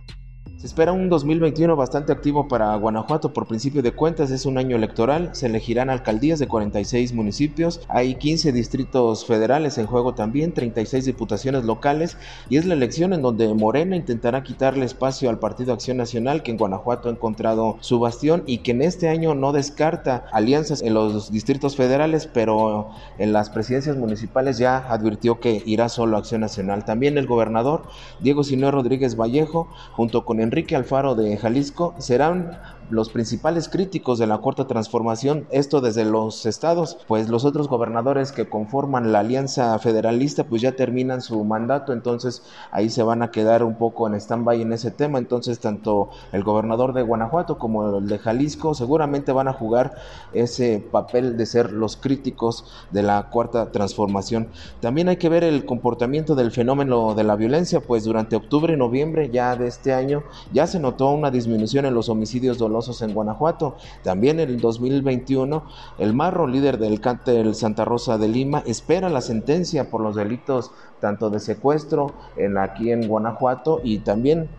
Se 0.57 0.65
espera 0.65 0.91
un 0.91 1.07
2021 1.07 1.75
bastante 1.75 2.11
activo 2.11 2.47
para 2.47 2.75
Guanajuato 2.77 3.31
por 3.31 3.45
principio 3.45 3.83
de 3.83 3.91
cuentas, 3.91 4.31
es 4.31 4.47
un 4.47 4.57
año 4.57 4.75
electoral, 4.75 5.29
se 5.33 5.45
elegirán 5.45 5.91
alcaldías 5.91 6.39
de 6.39 6.47
46 6.47 7.13
municipios, 7.13 7.81
hay 7.89 8.15
15 8.15 8.51
distritos 8.53 9.27
federales 9.27 9.77
en 9.77 9.85
juego 9.85 10.15
también, 10.15 10.53
36 10.53 11.05
diputaciones 11.05 11.63
locales 11.63 12.17
y 12.49 12.57
es 12.57 12.65
la 12.65 12.73
elección 12.73 13.13
en 13.13 13.21
donde 13.21 13.53
Morena 13.53 13.95
intentará 13.95 14.41
quitarle 14.41 14.83
espacio 14.83 15.29
al 15.29 15.37
Partido 15.37 15.73
Acción 15.73 15.97
Nacional 15.97 16.41
que 16.41 16.49
en 16.49 16.57
Guanajuato 16.57 17.09
ha 17.09 17.11
encontrado 17.11 17.77
su 17.81 17.99
bastión 17.99 18.41
y 18.47 18.57
que 18.57 18.71
en 18.71 18.81
este 18.81 19.09
año 19.09 19.35
no 19.35 19.51
descarta 19.51 20.25
alianzas 20.31 20.81
en 20.81 20.95
los 20.95 21.31
distritos 21.31 21.75
federales, 21.75 22.25
pero 22.25 22.89
en 23.19 23.31
las 23.31 23.51
presidencias 23.51 23.95
municipales 23.95 24.57
ya 24.57 24.77
advirtió 24.91 25.39
que 25.39 25.61
irá 25.67 25.87
solo 25.87 26.17
Acción 26.17 26.41
Nacional. 26.41 26.83
También 26.83 27.19
el 27.19 27.27
gobernador 27.27 27.83
Diego 28.21 28.43
Sinue 28.43 28.71
Rodríguez 28.71 29.15
Vallejo 29.15 29.67
junto 29.91 30.25
con 30.25 30.46
Enrique 30.47 30.77
Alfaro 30.77 31.13
de 31.13 31.35
Jalisco 31.35 31.93
serán 31.99 32.57
los 32.89 33.09
principales 33.09 33.69
críticos 33.69 34.19
de 34.19 34.27
la 34.27 34.37
cuarta 34.37 34.67
transformación, 34.67 35.45
esto 35.51 35.81
desde 35.81 36.05
los 36.05 36.45
estados, 36.45 36.97
pues 37.07 37.29
los 37.29 37.45
otros 37.45 37.67
gobernadores 37.67 38.31
que 38.31 38.49
conforman 38.49 39.11
la 39.11 39.19
alianza 39.19 39.77
federalista 39.79 40.45
pues 40.45 40.61
ya 40.61 40.73
terminan 40.73 41.21
su 41.21 41.43
mandato, 41.43 41.93
entonces 41.93 42.43
ahí 42.71 42.89
se 42.89 43.03
van 43.03 43.21
a 43.21 43.31
quedar 43.31 43.63
un 43.63 43.75
poco 43.75 44.07
en 44.07 44.15
stand-by 44.15 44.61
en 44.61 44.73
ese 44.73 44.91
tema, 44.91 45.17
entonces 45.17 45.59
tanto 45.59 46.09
el 46.31 46.43
gobernador 46.43 46.93
de 46.93 47.01
Guanajuato 47.01 47.57
como 47.57 47.97
el 47.97 48.07
de 48.07 48.19
Jalisco 48.19 48.73
seguramente 48.73 49.31
van 49.31 49.47
a 49.47 49.53
jugar 49.53 49.95
ese 50.33 50.83
papel 50.91 51.37
de 51.37 51.45
ser 51.45 51.71
los 51.71 51.97
críticos 51.97 52.65
de 52.91 53.03
la 53.03 53.29
cuarta 53.29 53.71
transformación. 53.71 54.47
También 54.79 55.09
hay 55.09 55.17
que 55.17 55.29
ver 55.29 55.43
el 55.43 55.65
comportamiento 55.65 56.35
del 56.35 56.51
fenómeno 56.51 57.15
de 57.15 57.23
la 57.23 57.35
violencia, 57.35 57.79
pues 57.81 58.03
durante 58.03 58.35
octubre 58.35 58.73
y 58.73 58.77
noviembre 58.77 59.29
ya 59.29 59.55
de 59.55 59.67
este 59.67 59.93
año 59.93 60.23
ya 60.53 60.67
se 60.67 60.79
notó 60.79 61.09
una 61.09 61.31
disminución 61.31 61.85
en 61.85 61.93
los 61.93 62.09
homicidios 62.09 62.57
en 63.01 63.13
Guanajuato. 63.13 63.75
También 64.03 64.39
en 64.39 64.49
el 64.49 64.61
2021, 64.61 65.63
el 65.97 66.13
Marro, 66.13 66.47
líder 66.47 66.77
del 66.77 67.01
cártel 67.01 67.55
Santa 67.55 67.85
Rosa 67.85 68.17
de 68.17 68.27
Lima, 68.27 68.61
espera 68.65 69.09
la 69.09 69.21
sentencia 69.21 69.89
por 69.89 70.01
los 70.01 70.15
delitos 70.15 70.71
tanto 70.99 71.29
de 71.29 71.39
secuestro 71.39 72.13
en, 72.35 72.57
aquí 72.57 72.91
en 72.91 73.07
Guanajuato 73.07 73.81
y 73.83 73.99
también 73.99 74.49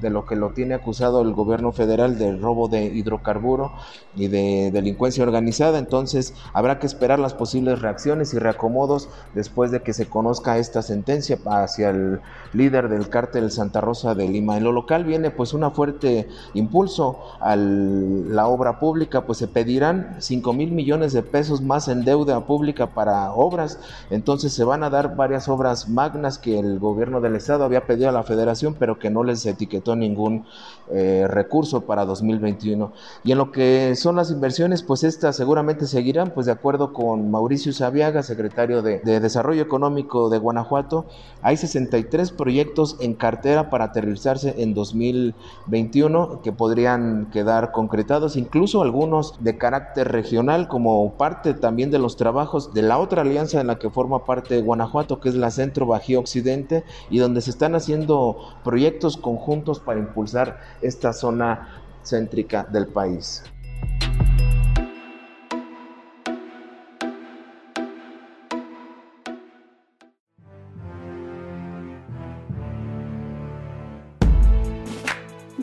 de 0.00 0.10
lo 0.10 0.26
que 0.26 0.36
lo 0.36 0.50
tiene 0.50 0.74
acusado 0.74 1.22
el 1.22 1.32
gobierno 1.32 1.72
federal 1.72 2.18
del 2.18 2.40
robo 2.40 2.68
de 2.68 2.84
hidrocarburo 2.84 3.72
y 4.14 4.28
de 4.28 4.70
delincuencia 4.72 5.24
organizada. 5.24 5.78
Entonces 5.78 6.34
habrá 6.52 6.78
que 6.78 6.86
esperar 6.86 7.18
las 7.18 7.34
posibles 7.34 7.80
reacciones 7.80 8.34
y 8.34 8.38
reacomodos 8.38 9.08
después 9.34 9.70
de 9.70 9.82
que 9.82 9.92
se 9.92 10.06
conozca 10.06 10.58
esta 10.58 10.82
sentencia 10.82 11.38
hacia 11.46 11.90
el 11.90 12.20
líder 12.52 12.88
del 12.88 13.08
cártel 13.08 13.50
Santa 13.50 13.80
Rosa 13.80 14.14
de 14.14 14.28
Lima. 14.28 14.56
En 14.56 14.64
lo 14.64 14.72
local 14.72 15.04
viene 15.04 15.30
pues 15.30 15.54
una 15.54 15.70
fuerte 15.70 16.28
impulso 16.54 17.18
la 17.66 18.46
obra 18.46 18.78
pública, 18.78 19.26
pues 19.26 19.38
se 19.38 19.48
pedirán 19.48 20.16
5 20.18 20.52
mil 20.52 20.72
millones 20.72 21.12
de 21.12 21.22
pesos 21.22 21.62
más 21.62 21.88
en 21.88 22.04
deuda 22.04 22.46
pública 22.46 22.88
para 22.88 23.32
obras. 23.32 23.78
Entonces 24.10 24.52
se 24.52 24.64
van 24.64 24.82
a 24.82 24.90
dar 24.90 25.16
varias 25.16 25.48
obras 25.48 25.88
magnas 25.88 26.38
que 26.38 26.58
el 26.58 26.78
gobierno 26.78 27.20
del 27.20 27.36
estado 27.36 27.64
había 27.64 27.86
pedido 27.86 28.08
a 28.08 28.12
la 28.12 28.22
federación, 28.22 28.74
pero 28.78 28.98
que 28.98 29.10
no 29.10 29.24
les 29.24 29.44
etiquetó 29.46 29.96
ningún 29.96 30.44
eh, 30.90 31.26
recurso 31.28 31.82
para 31.82 32.04
2021. 32.04 32.92
Y 33.24 33.32
en 33.32 33.38
lo 33.38 33.50
que 33.50 33.94
son 33.96 34.16
las 34.16 34.30
inversiones, 34.30 34.82
pues 34.82 35.04
estas 35.04 35.36
seguramente 35.36 35.86
seguirán, 35.86 36.30
pues 36.30 36.46
de 36.46 36.52
acuerdo 36.52 36.92
con 36.92 37.30
Mauricio 37.30 37.72
Sabiaga, 37.72 38.22
secretario 38.22 38.82
de, 38.82 39.00
de 39.00 39.20
Desarrollo 39.20 39.62
Económico 39.62 40.28
de 40.30 40.38
Guanajuato, 40.38 41.06
hay 41.42 41.56
63 41.56 42.32
proyectos 42.32 42.96
en 43.00 43.14
cartera 43.14 43.70
para 43.70 43.86
aterrizarse 43.86 44.54
en 44.58 44.74
2021 44.74 46.42
que 46.42 46.52
podrían 46.52 47.30
quedar 47.32 47.72
concretados, 47.72 48.36
incluso 48.36 48.82
algunos 48.82 49.34
de 49.40 49.58
carácter 49.58 50.12
regional 50.12 50.68
como 50.68 51.12
parte 51.14 51.54
también 51.54 51.90
de 51.90 51.98
los 51.98 52.16
trabajos 52.16 52.74
de 52.74 52.82
la 52.82 52.98
otra 52.98 53.22
alianza 53.22 53.60
en 53.60 53.66
la 53.66 53.78
que 53.78 53.90
forma 53.90 54.24
parte 54.24 54.60
Guanajuato, 54.60 55.20
que 55.20 55.28
es 55.28 55.34
la 55.34 55.50
Centro 55.50 55.86
Bajío 55.86 56.20
Occidente, 56.20 56.84
y 57.10 57.18
donde 57.18 57.40
se 57.40 57.50
están 57.50 57.74
haciendo 57.74 58.36
proyectos 58.64 59.16
conjuntos 59.16 59.80
para 59.80 59.98
impulsar 59.98 60.58
esta 60.82 61.12
zona 61.12 61.82
céntrica 62.04 62.64
del 62.64 62.86
país. 62.86 63.42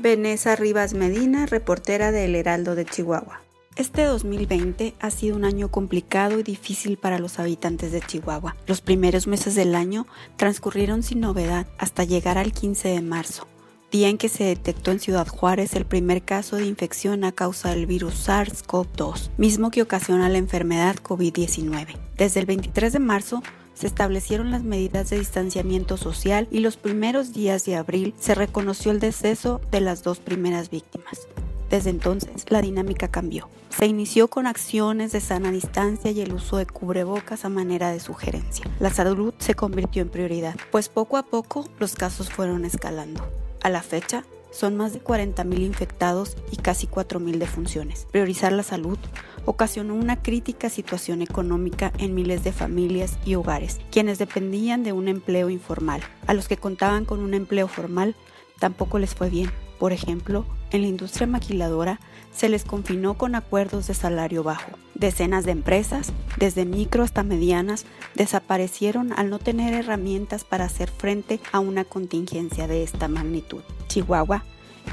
Vanessa 0.04 0.58
Rivas 0.58 0.94
Medina, 0.94 1.46
reportera 1.46 2.12
del 2.12 2.36
Heraldo 2.36 2.76
de 2.76 2.84
Chihuahua. 2.84 3.40
Este 3.78 4.04
2020 4.04 4.94
ha 5.00 5.10
sido 5.10 5.36
un 5.36 5.46
año 5.46 5.72
complicado 5.72 6.38
y 6.38 6.44
difícil 6.44 6.98
para 6.98 7.18
los 7.18 7.40
habitantes 7.40 7.92
de 7.92 8.02
Chihuahua. 8.02 8.56
Los 8.68 8.82
primeros 8.82 9.28
meses 9.28 9.56
del 9.56 9.74
año 9.74 10.06
transcurrieron 10.36 11.02
sin 11.04 11.22
novedad 11.22 11.68
hasta 11.80 12.04
llegar 12.04 12.38
al 12.38 12.52
15 12.52 12.90
de 12.90 13.02
marzo, 13.02 13.48
día 13.94 14.10
en 14.10 14.18
que 14.18 14.28
se 14.28 14.44
detectó 14.44 14.90
en 14.90 15.00
Ciudad 15.00 15.28
Juárez 15.28 15.76
el 15.76 15.86
primer 15.86 16.24
caso 16.24 16.56
de 16.56 16.66
infección 16.66 17.24
a 17.24 17.32
causa 17.32 17.70
del 17.70 17.86
virus 17.86 18.28
SARS-CoV-2, 18.28 19.30
mismo 19.38 19.70
que 19.70 19.84
ocasiona 19.84 20.30
la 20.30 20.40
enfermedad 20.40 20.96
COVID-19. 20.96 21.96
Desde 22.18 22.40
el 22.40 22.48
23 22.48 22.92
de 22.92 22.98
marzo, 22.98 23.44
se 23.76 23.86
establecieron 23.86 24.50
las 24.50 24.64
medidas 24.64 25.12
de 25.12 25.20
distanciamiento 25.20 25.98
social 25.98 26.48
y 26.50 26.60
los 26.60 26.76
primeros 26.76 27.34
días 27.34 27.66
de 27.66 27.76
abril 27.76 28.16
se 28.20 28.34
reconoció 28.34 28.92
el 28.92 29.00
deceso 29.00 29.62
de 29.70 29.82
las 29.82 30.02
dos 30.02 30.20
primeras 30.20 30.72
víctimas. 30.72 31.28
Desde 31.70 31.92
entonces, 31.92 32.46
la 32.50 32.64
dinámica 32.64 33.10
cambió. 33.10 33.48
Se 33.70 33.86
inició 33.86 34.28
con 34.28 34.48
acciones 34.48 35.12
de 35.12 35.22
sana 35.22 35.52
distancia 35.52 36.10
y 36.10 36.22
el 36.22 36.34
uso 36.34 36.58
de 36.58 36.66
cubrebocas 36.66 37.46
a 37.46 37.50
manera 37.50 37.92
de 37.92 38.00
sugerencia. 38.00 38.66
La 38.80 38.92
salud 38.92 39.36
se 39.38 39.54
convirtió 39.54 40.02
en 40.02 40.10
prioridad, 40.10 40.56
pues 40.72 40.90
poco 40.90 41.18
a 41.18 41.24
poco 41.24 41.70
los 41.80 41.94
casos 41.94 42.32
fueron 42.32 42.66
escalando. 42.66 43.24
A 43.64 43.70
la 43.70 43.82
fecha, 43.82 44.24
son 44.52 44.78
más 44.78 44.94
de 44.94 45.04
40.000 45.04 45.62
infectados 45.62 46.38
y 46.52 46.58
casi 46.58 46.86
4.000 46.86 47.38
defunciones. 47.38 48.08
Priorizar 48.12 48.52
la 48.52 48.62
salud 48.62 49.00
ocasionó 49.46 49.96
una 49.96 50.22
crítica 50.22 50.70
situación 50.70 51.22
económica 51.22 51.92
en 51.98 52.14
miles 52.14 52.44
de 52.44 52.52
familias 52.52 53.18
y 53.26 53.36
hogares, 53.36 53.80
quienes 53.92 54.20
dependían 54.20 54.84
de 54.84 54.92
un 54.92 55.08
empleo 55.08 55.50
informal. 55.50 56.02
A 56.28 56.34
los 56.34 56.48
que 56.48 56.58
contaban 56.58 57.06
con 57.06 57.20
un 57.20 57.34
empleo 57.34 57.68
formal 57.68 58.16
tampoco 58.60 59.00
les 59.00 59.16
fue 59.16 59.30
bien. 59.30 59.50
Por 59.80 59.92
ejemplo, 59.92 60.46
en 60.74 60.82
la 60.82 60.88
industria 60.88 61.28
maquiladora 61.28 62.00
se 62.34 62.50
les 62.50 62.66
confinó 62.66 63.14
con 63.14 63.36
acuerdos 63.36 63.88
de 63.88 63.94
salario 63.94 64.44
bajo. 64.44 64.72
Decenas 64.96 65.46
de 65.46 65.52
empresas, 65.52 66.12
desde 66.38 66.66
micro 66.66 67.04
hasta 67.04 67.24
medianas, 67.24 67.86
desaparecieron 68.16 69.14
al 69.14 69.30
no 69.30 69.40
tener 69.40 69.74
herramientas 69.74 70.44
para 70.44 70.66
hacer 70.66 70.90
frente 70.90 71.40
a 71.52 71.60
una 71.60 71.86
contingencia 71.86 72.68
de 72.68 72.84
esta 72.84 73.08
magnitud. 73.08 73.62
Chihuahua 73.88 74.44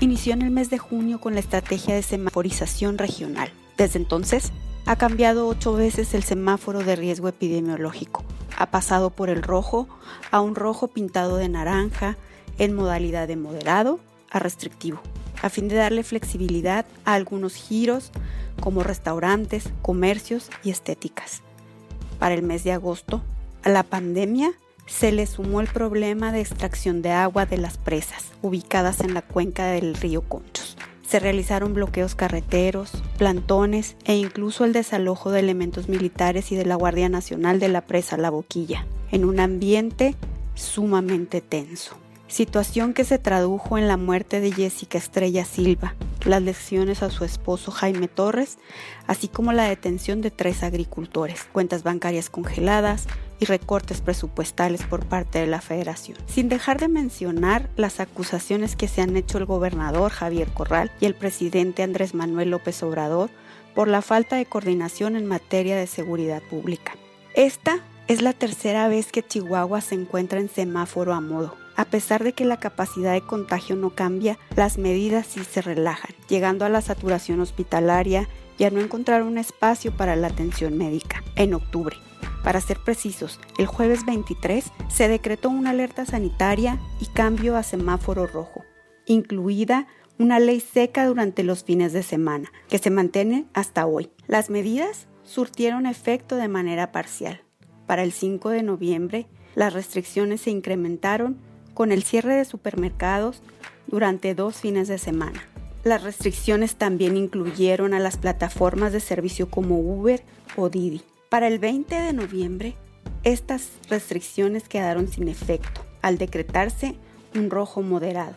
inició 0.01 0.35
en 0.35 0.43
el 0.43 0.51
mes 0.51 0.71
de 0.71 0.79
junio 0.79 1.19
con 1.21 1.35
la 1.35 1.41
estrategia 1.41 1.95
de 1.95 2.03
semaforización 2.03 2.99
regional. 2.99 3.51
Desde 3.77 3.99
entonces, 3.99 4.53
ha 4.85 4.97
cambiado 4.97 5.49
ocho 5.49 5.73
veces 5.73 6.13
el 6.15 6.25
semáforo 6.25 6.81
de 6.81 6.97
riesgo 6.97 7.29
epidemiológico. 7.29 8.23
Ha 8.59 8.71
pasado 8.71 9.11
por 9.11 9.31
el 9.31 9.43
rojo 9.43 9.89
a 10.31 10.41
un 10.41 10.55
rojo 10.55 10.89
pintado 10.89 11.37
de 11.37 11.49
naranja 11.49 12.19
en 12.59 12.75
modalidad 12.75 13.27
de 13.29 13.37
moderado 13.37 14.01
a 14.31 14.39
restrictivo, 14.39 15.01
a 15.43 15.49
fin 15.49 15.69
de 15.69 15.77
darle 15.77 16.03
flexibilidad 16.03 16.87
a 17.05 17.15
algunos 17.15 17.55
giros 17.55 18.11
como 18.61 18.83
restaurantes, 18.83 19.71
comercios 19.83 20.51
y 20.63 20.71
estéticas. 20.71 21.43
Para 22.19 22.35
el 22.35 22.43
mes 22.43 22.65
de 22.65 22.73
agosto, 22.73 23.23
a 23.63 23.69
la 23.71 23.83
pandemia 23.83 24.53
se 24.87 25.13
le 25.13 25.27
sumó 25.27 25.61
el 25.61 25.69
problema 25.69 26.33
de 26.33 26.41
extracción 26.41 27.01
de 27.01 27.11
agua 27.11 27.47
de 27.47 27.59
las 27.59 27.79
presas 27.79 28.33
ubicadas 28.43 29.01
en 29.01 29.15
la 29.15 29.23
cuenca 29.23 29.67
del 29.67 29.95
río 29.95 30.23
Conchos. 30.23 30.77
Se 31.07 31.21
realizaron 31.21 31.75
bloqueos 31.75 32.15
carreteros, 32.15 32.93
plantones 33.19 33.97
e 34.05 34.17
incluso 34.17 34.65
el 34.65 34.73
desalojo 34.73 35.31
de 35.31 35.41
elementos 35.41 35.89
militares 35.89 36.53
y 36.53 36.57
de 36.57 36.67
la 36.67 36.77
Guardia 36.77 37.09
Nacional 37.09 37.59
de 37.59 37.69
la 37.69 37.81
presa 37.81 38.17
La 38.17 38.31
Boquilla, 38.31 38.87
en 39.11 39.25
un 39.25 39.41
ambiente 39.41 40.15
sumamente 40.55 41.41
tenso. 41.41 41.97
Situación 42.31 42.95
que 42.95 43.03
se 43.05 43.19
tradujo 43.19 43.77
en 43.77 43.89
la 43.89 43.97
muerte 43.97 44.41
de 44.41 44.53
Jessica 44.53 44.99
Estrella 44.99 45.45
Silva, 45.45 45.97
las 46.25 46.41
lesiones 46.41 47.03
a 47.03 47.11
su 47.11 47.25
esposo 47.25 47.73
Jaime 47.73 48.07
Torres, 48.07 48.59
así 49.09 49.27
como 49.27 49.53
la 49.53 49.65
detención 49.65 50.21
de 50.21 50.31
tres 50.31 50.63
agricultores, 50.63 51.43
cuentas 51.53 51.83
bancarias 51.83 52.31
congeladas 52.31 53.09
y 53.41 53.47
recortes 53.47 54.01
presupuestales 54.01 54.85
por 54.85 55.07
parte 55.07 55.41
de 55.41 55.49
la 55.49 55.61
federación. 55.61 56.19
Sin 56.27 56.49
dejar 56.49 56.79
de 56.79 56.87
mencionar 56.87 57.69
las 57.77 57.99
acusaciones 57.99 58.77
que 58.77 58.87
se 58.87 59.03
han 59.03 59.17
hecho 59.17 59.39
el 59.39 59.45
gobernador 59.45 60.13
Javier 60.13 60.47
Corral 60.53 60.93
y 61.01 61.07
el 61.07 61.17
presidente 61.17 61.83
Andrés 61.83 62.15
Manuel 62.15 62.51
López 62.51 62.81
Obrador 62.85 63.29
por 63.75 63.89
la 63.89 64.03
falta 64.03 64.37
de 64.37 64.47
coordinación 64.47 65.17
en 65.17 65.27
materia 65.27 65.77
de 65.77 65.89
seguridad 65.89 66.43
pública. 66.49 66.93
Esta 67.35 67.81
es 68.07 68.23
la 68.23 68.35
tercera 68.35 68.87
vez 68.87 69.11
que 69.11 69.27
Chihuahua 69.27 69.81
se 69.81 69.97
encuentra 69.97 70.39
en 70.39 70.49
semáforo 70.49 71.13
a 71.13 71.21
modo. 71.21 71.60
A 71.81 71.87
pesar 71.87 72.23
de 72.25 72.35
que 72.35 72.45
la 72.45 72.59
capacidad 72.59 73.15
de 73.15 73.23
contagio 73.23 73.75
no 73.75 73.89
cambia, 73.89 74.39
las 74.55 74.77
medidas 74.77 75.27
sí 75.27 75.41
se 75.45 75.63
relajan, 75.63 76.15
llegando 76.29 76.67
a 76.67 76.69
la 76.69 76.83
saturación 76.83 77.41
hospitalaria 77.41 78.29
y 78.59 78.65
a 78.65 78.71
no 78.71 78.81
encontrar 78.81 79.23
un 79.23 79.39
espacio 79.39 79.91
para 79.97 80.15
la 80.15 80.27
atención 80.27 80.77
médica. 80.77 81.25
En 81.37 81.55
octubre, 81.55 81.97
para 82.45 82.61
ser 82.61 82.81
precisos, 82.81 83.41
el 83.57 83.65
jueves 83.65 84.05
23 84.05 84.71
se 84.91 85.09
decretó 85.09 85.49
una 85.49 85.71
alerta 85.71 86.05
sanitaria 86.05 86.79
y 87.01 87.07
cambio 87.07 87.57
a 87.57 87.63
semáforo 87.63 88.27
rojo, 88.27 88.63
incluida 89.07 89.87
una 90.19 90.39
ley 90.39 90.61
seca 90.61 91.07
durante 91.07 91.45
los 91.45 91.65
fines 91.65 91.95
de 91.95 92.03
semana, 92.03 92.53
que 92.69 92.77
se 92.77 92.91
mantiene 92.91 93.47
hasta 93.55 93.87
hoy. 93.87 94.11
Las 94.27 94.51
medidas 94.51 95.09
surtieron 95.23 95.87
efecto 95.87 96.37
de 96.37 96.49
manera 96.49 96.93
parcial. 96.93 97.41
Para 97.87 98.03
el 98.03 98.13
5 98.13 98.51
de 98.51 98.65
noviembre, 98.65 99.29
las 99.55 99.73
restricciones 99.73 100.43
se 100.43 100.51
incrementaron 100.51 101.49
con 101.75 101.93
el 101.93 102.03
cierre 102.03 102.37
de 102.37 102.45
supermercados 102.45 103.43
durante 103.87 104.35
dos 104.35 104.57
fines 104.57 104.89
de 104.89 104.99
semana. 104.99 105.43
Las 105.83 106.03
restricciones 106.03 106.77
también 106.77 107.17
incluyeron 107.17 107.95
a 107.95 108.01
las 108.01 108.19
plataformas 108.19 108.93
de 108.93 109.01
servicio 109.01 109.51
como 109.51 109.79
Uber 109.79 110.23
o 110.57 110.69
Didi. 110.69 111.03
Para 111.29 111.49
el 111.49 111.59
20 111.59 111.95
de 111.95 112.13
noviembre, 112.13 112.77
estas 113.25 113.69
restricciones 113.89 114.69
quedaron 114.69 115.09
sin 115.09 115.29
efecto 115.29 115.85
al 116.03 116.19
decretarse 116.19 116.97
un 117.35 117.51
rojo 117.51 117.83
moderado. 117.83 118.35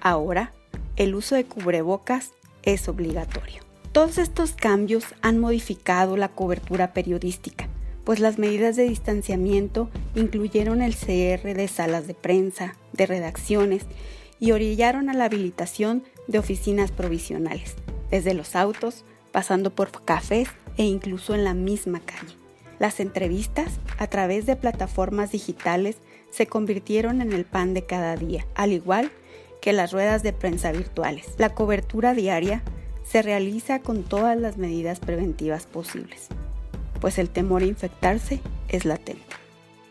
Ahora, 0.00 0.52
el 0.96 1.14
uso 1.14 1.34
de 1.34 1.44
cubrebocas 1.44 2.32
es 2.62 2.88
obligatorio. 2.88 3.62
Todos 3.92 4.18
estos 4.18 4.52
cambios 4.52 5.04
han 5.20 5.38
modificado 5.38 6.16
la 6.16 6.28
cobertura 6.28 6.92
periodística 6.92 7.68
pues 8.04 8.20
las 8.20 8.38
medidas 8.38 8.76
de 8.76 8.84
distanciamiento 8.84 9.88
incluyeron 10.14 10.82
el 10.82 10.94
cierre 10.94 11.54
de 11.54 11.68
salas 11.68 12.06
de 12.06 12.14
prensa, 12.14 12.76
de 12.92 13.06
redacciones 13.06 13.84
y 14.40 14.52
orillaron 14.52 15.08
a 15.08 15.14
la 15.14 15.26
habilitación 15.26 16.02
de 16.26 16.38
oficinas 16.38 16.90
provisionales, 16.90 17.76
desde 18.10 18.34
los 18.34 18.56
autos, 18.56 19.04
pasando 19.30 19.70
por 19.70 20.04
cafés 20.04 20.48
e 20.76 20.84
incluso 20.84 21.34
en 21.34 21.44
la 21.44 21.54
misma 21.54 22.00
calle. 22.00 22.34
Las 22.78 22.98
entrevistas 22.98 23.78
a 23.98 24.08
través 24.08 24.46
de 24.46 24.56
plataformas 24.56 25.30
digitales 25.30 25.96
se 26.30 26.46
convirtieron 26.46 27.20
en 27.20 27.32
el 27.32 27.44
pan 27.44 27.74
de 27.74 27.86
cada 27.86 28.16
día, 28.16 28.46
al 28.54 28.72
igual 28.72 29.12
que 29.60 29.72
las 29.72 29.92
ruedas 29.92 30.24
de 30.24 30.32
prensa 30.32 30.72
virtuales. 30.72 31.34
La 31.38 31.54
cobertura 31.54 32.14
diaria 32.14 32.62
se 33.04 33.22
realiza 33.22 33.78
con 33.78 34.02
todas 34.02 34.36
las 34.36 34.56
medidas 34.56 34.98
preventivas 34.98 35.66
posibles 35.66 36.28
pues 37.02 37.18
el 37.18 37.28
temor 37.28 37.62
a 37.62 37.66
infectarse 37.66 38.40
es 38.68 38.84
latente. 38.84 39.22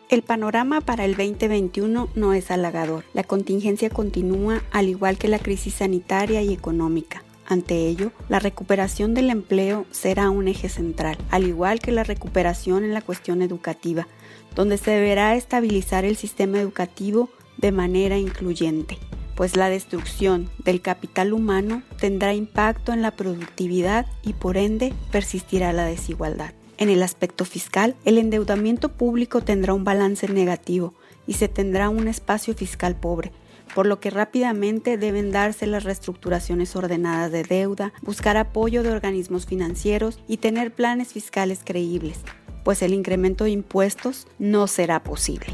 El 0.08 0.22
panorama 0.22 0.80
para 0.80 1.04
el 1.04 1.14
2021 1.14 2.08
no 2.14 2.32
es 2.32 2.50
halagador. 2.50 3.04
La 3.12 3.22
contingencia 3.22 3.90
continúa 3.90 4.62
al 4.72 4.88
igual 4.88 5.18
que 5.18 5.28
la 5.28 5.38
crisis 5.38 5.74
sanitaria 5.74 6.40
y 6.42 6.54
económica. 6.54 7.22
Ante 7.46 7.86
ello, 7.86 8.12
la 8.30 8.38
recuperación 8.38 9.12
del 9.12 9.28
empleo 9.28 9.84
será 9.90 10.30
un 10.30 10.48
eje 10.48 10.70
central, 10.70 11.18
al 11.30 11.46
igual 11.46 11.80
que 11.80 11.92
la 11.92 12.02
recuperación 12.02 12.82
en 12.82 12.94
la 12.94 13.02
cuestión 13.02 13.42
educativa, 13.42 14.08
donde 14.54 14.78
se 14.78 14.92
deberá 14.92 15.34
estabilizar 15.34 16.06
el 16.06 16.16
sistema 16.16 16.60
educativo 16.60 17.28
de 17.58 17.72
manera 17.72 18.16
incluyente, 18.16 18.96
pues 19.34 19.56
la 19.56 19.68
destrucción 19.68 20.48
del 20.64 20.80
capital 20.80 21.34
humano 21.34 21.82
tendrá 22.00 22.32
impacto 22.32 22.94
en 22.94 23.02
la 23.02 23.10
productividad 23.10 24.06
y 24.22 24.32
por 24.32 24.56
ende 24.56 24.94
persistirá 25.10 25.74
la 25.74 25.84
desigualdad. 25.84 26.54
En 26.78 26.88
el 26.88 27.02
aspecto 27.02 27.44
fiscal, 27.44 27.96
el 28.04 28.18
endeudamiento 28.18 28.90
público 28.90 29.40
tendrá 29.40 29.74
un 29.74 29.84
balance 29.84 30.28
negativo 30.28 30.94
y 31.26 31.34
se 31.34 31.48
tendrá 31.48 31.88
un 31.88 32.08
espacio 32.08 32.54
fiscal 32.54 32.96
pobre, 32.96 33.32
por 33.74 33.86
lo 33.86 34.00
que 34.00 34.10
rápidamente 34.10 34.98
deben 34.98 35.30
darse 35.30 35.66
las 35.66 35.84
reestructuraciones 35.84 36.74
ordenadas 36.76 37.30
de 37.30 37.42
deuda, 37.44 37.92
buscar 38.02 38.36
apoyo 38.36 38.82
de 38.82 38.90
organismos 38.90 39.46
financieros 39.46 40.18
y 40.28 40.38
tener 40.38 40.72
planes 40.72 41.12
fiscales 41.12 41.60
creíbles, 41.64 42.20
pues 42.64 42.82
el 42.82 42.92
incremento 42.94 43.44
de 43.44 43.50
impuestos 43.50 44.26
no 44.38 44.66
será 44.66 45.02
posible. 45.02 45.46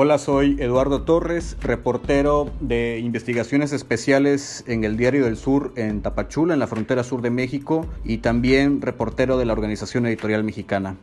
Hola, 0.00 0.18
soy 0.18 0.56
Eduardo 0.60 1.02
Torres, 1.02 1.56
reportero 1.60 2.52
de 2.60 3.00
investigaciones 3.00 3.72
especiales 3.72 4.62
en 4.68 4.84
el 4.84 4.96
Diario 4.96 5.24
del 5.24 5.36
Sur 5.36 5.72
en 5.74 6.02
Tapachula, 6.02 6.54
en 6.54 6.60
la 6.60 6.68
frontera 6.68 7.02
sur 7.02 7.20
de 7.20 7.30
México, 7.30 7.84
y 8.04 8.18
también 8.18 8.80
reportero 8.80 9.38
de 9.38 9.44
la 9.44 9.54
Organización 9.54 10.06
Editorial 10.06 10.44
Mexicana. 10.44 10.96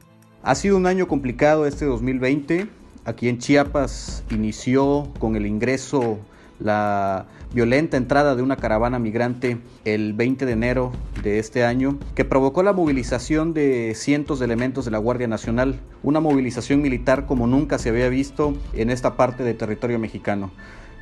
Ha 0.44 0.56
sido 0.56 0.78
un 0.78 0.86
año 0.88 1.10
complicado 1.10 1.66
este 1.66 1.84
2020. 1.84 2.70
Aquí 3.04 3.28
en 3.28 3.38
Chiapas 3.38 4.24
inició 4.32 5.12
con 5.20 5.36
el 5.36 5.46
ingreso 5.46 6.18
la 6.60 7.26
violenta 7.54 7.98
entrada 7.98 8.36
de 8.36 8.42
una 8.42 8.58
caravana 8.58 9.00
migrante 9.00 9.58
el 9.86 10.14
20 10.14 10.46
de 10.46 10.52
enero 10.52 10.92
de 11.24 11.40
este 11.40 11.64
año, 11.64 11.98
que 12.16 12.26
provocó 12.26 12.64
la 12.64 12.74
movilización 12.74 13.54
de 13.54 13.94
cientos 13.96 14.40
de 14.40 14.46
elementos 14.46 14.86
de 14.86 14.92
la 14.92 14.98
Guardia 14.98 15.28
Nacional, 15.28 15.80
una 16.04 16.20
movilización 16.20 16.82
militar 16.82 17.26
como 17.26 17.48
nunca 17.48 17.78
se 17.78 17.90
había 17.90 18.10
visto 18.10 18.54
en 18.74 18.90
esta 18.90 19.16
parte 19.16 19.44
del 19.44 19.58
territorio 19.58 20.00
mexicano. 20.00 20.52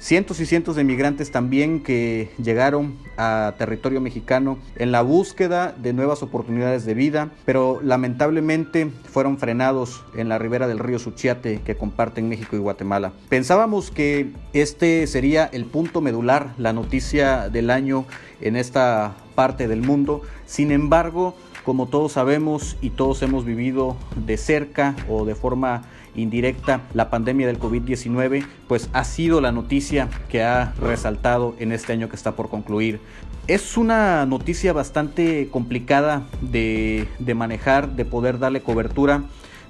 Cientos 0.03 0.41
y 0.41 0.45
cientos 0.45 0.75
de 0.75 0.83
migrantes 0.83 1.31
también 1.31 1.81
que 1.81 2.29
llegaron 2.37 2.97
a 3.15 3.53
territorio 3.57 4.01
mexicano 4.01 4.57
en 4.75 4.91
la 4.91 5.01
búsqueda 5.01 5.73
de 5.77 5.93
nuevas 5.93 6.21
oportunidades 6.21 6.83
de 6.85 6.93
vida, 6.93 7.31
pero 7.45 7.79
lamentablemente 7.81 8.91
fueron 9.05 9.37
frenados 9.37 10.03
en 10.17 10.27
la 10.27 10.37
ribera 10.37 10.67
del 10.67 10.79
río 10.79 10.99
Suchiate 10.99 11.61
que 11.61 11.77
comparten 11.77 12.27
México 12.27 12.57
y 12.57 12.59
Guatemala. 12.59 13.13
Pensábamos 13.29 13.91
que 13.91 14.33
este 14.51 15.07
sería 15.07 15.45
el 15.45 15.63
punto 15.63 16.01
medular, 16.01 16.53
la 16.57 16.73
noticia 16.73 17.47
del 17.47 17.69
año 17.69 18.05
en 18.41 18.57
esta 18.57 19.15
parte 19.35 19.69
del 19.69 19.83
mundo. 19.83 20.21
Sin 20.45 20.73
embargo, 20.73 21.33
como 21.63 21.87
todos 21.87 22.11
sabemos 22.11 22.75
y 22.81 22.89
todos 22.89 23.21
hemos 23.21 23.45
vivido 23.45 23.95
de 24.17 24.35
cerca 24.35 24.97
o 25.07 25.23
de 25.23 25.33
forma 25.33 25.83
indirecta 26.15 26.81
la 26.93 27.09
pandemia 27.09 27.47
del 27.47 27.59
COVID-19, 27.59 28.45
pues 28.67 28.89
ha 28.93 29.03
sido 29.03 29.41
la 29.41 29.51
noticia 29.51 30.09
que 30.29 30.43
ha 30.43 30.73
resaltado 30.79 31.55
en 31.59 31.71
este 31.71 31.93
año 31.93 32.09
que 32.09 32.15
está 32.15 32.33
por 32.33 32.49
concluir. 32.49 32.99
Es 33.47 33.77
una 33.77 34.25
noticia 34.25 34.71
bastante 34.73 35.49
complicada 35.51 36.23
de, 36.41 37.07
de 37.19 37.35
manejar, 37.35 37.95
de 37.95 38.05
poder 38.05 38.39
darle 38.39 38.61
cobertura, 38.61 39.23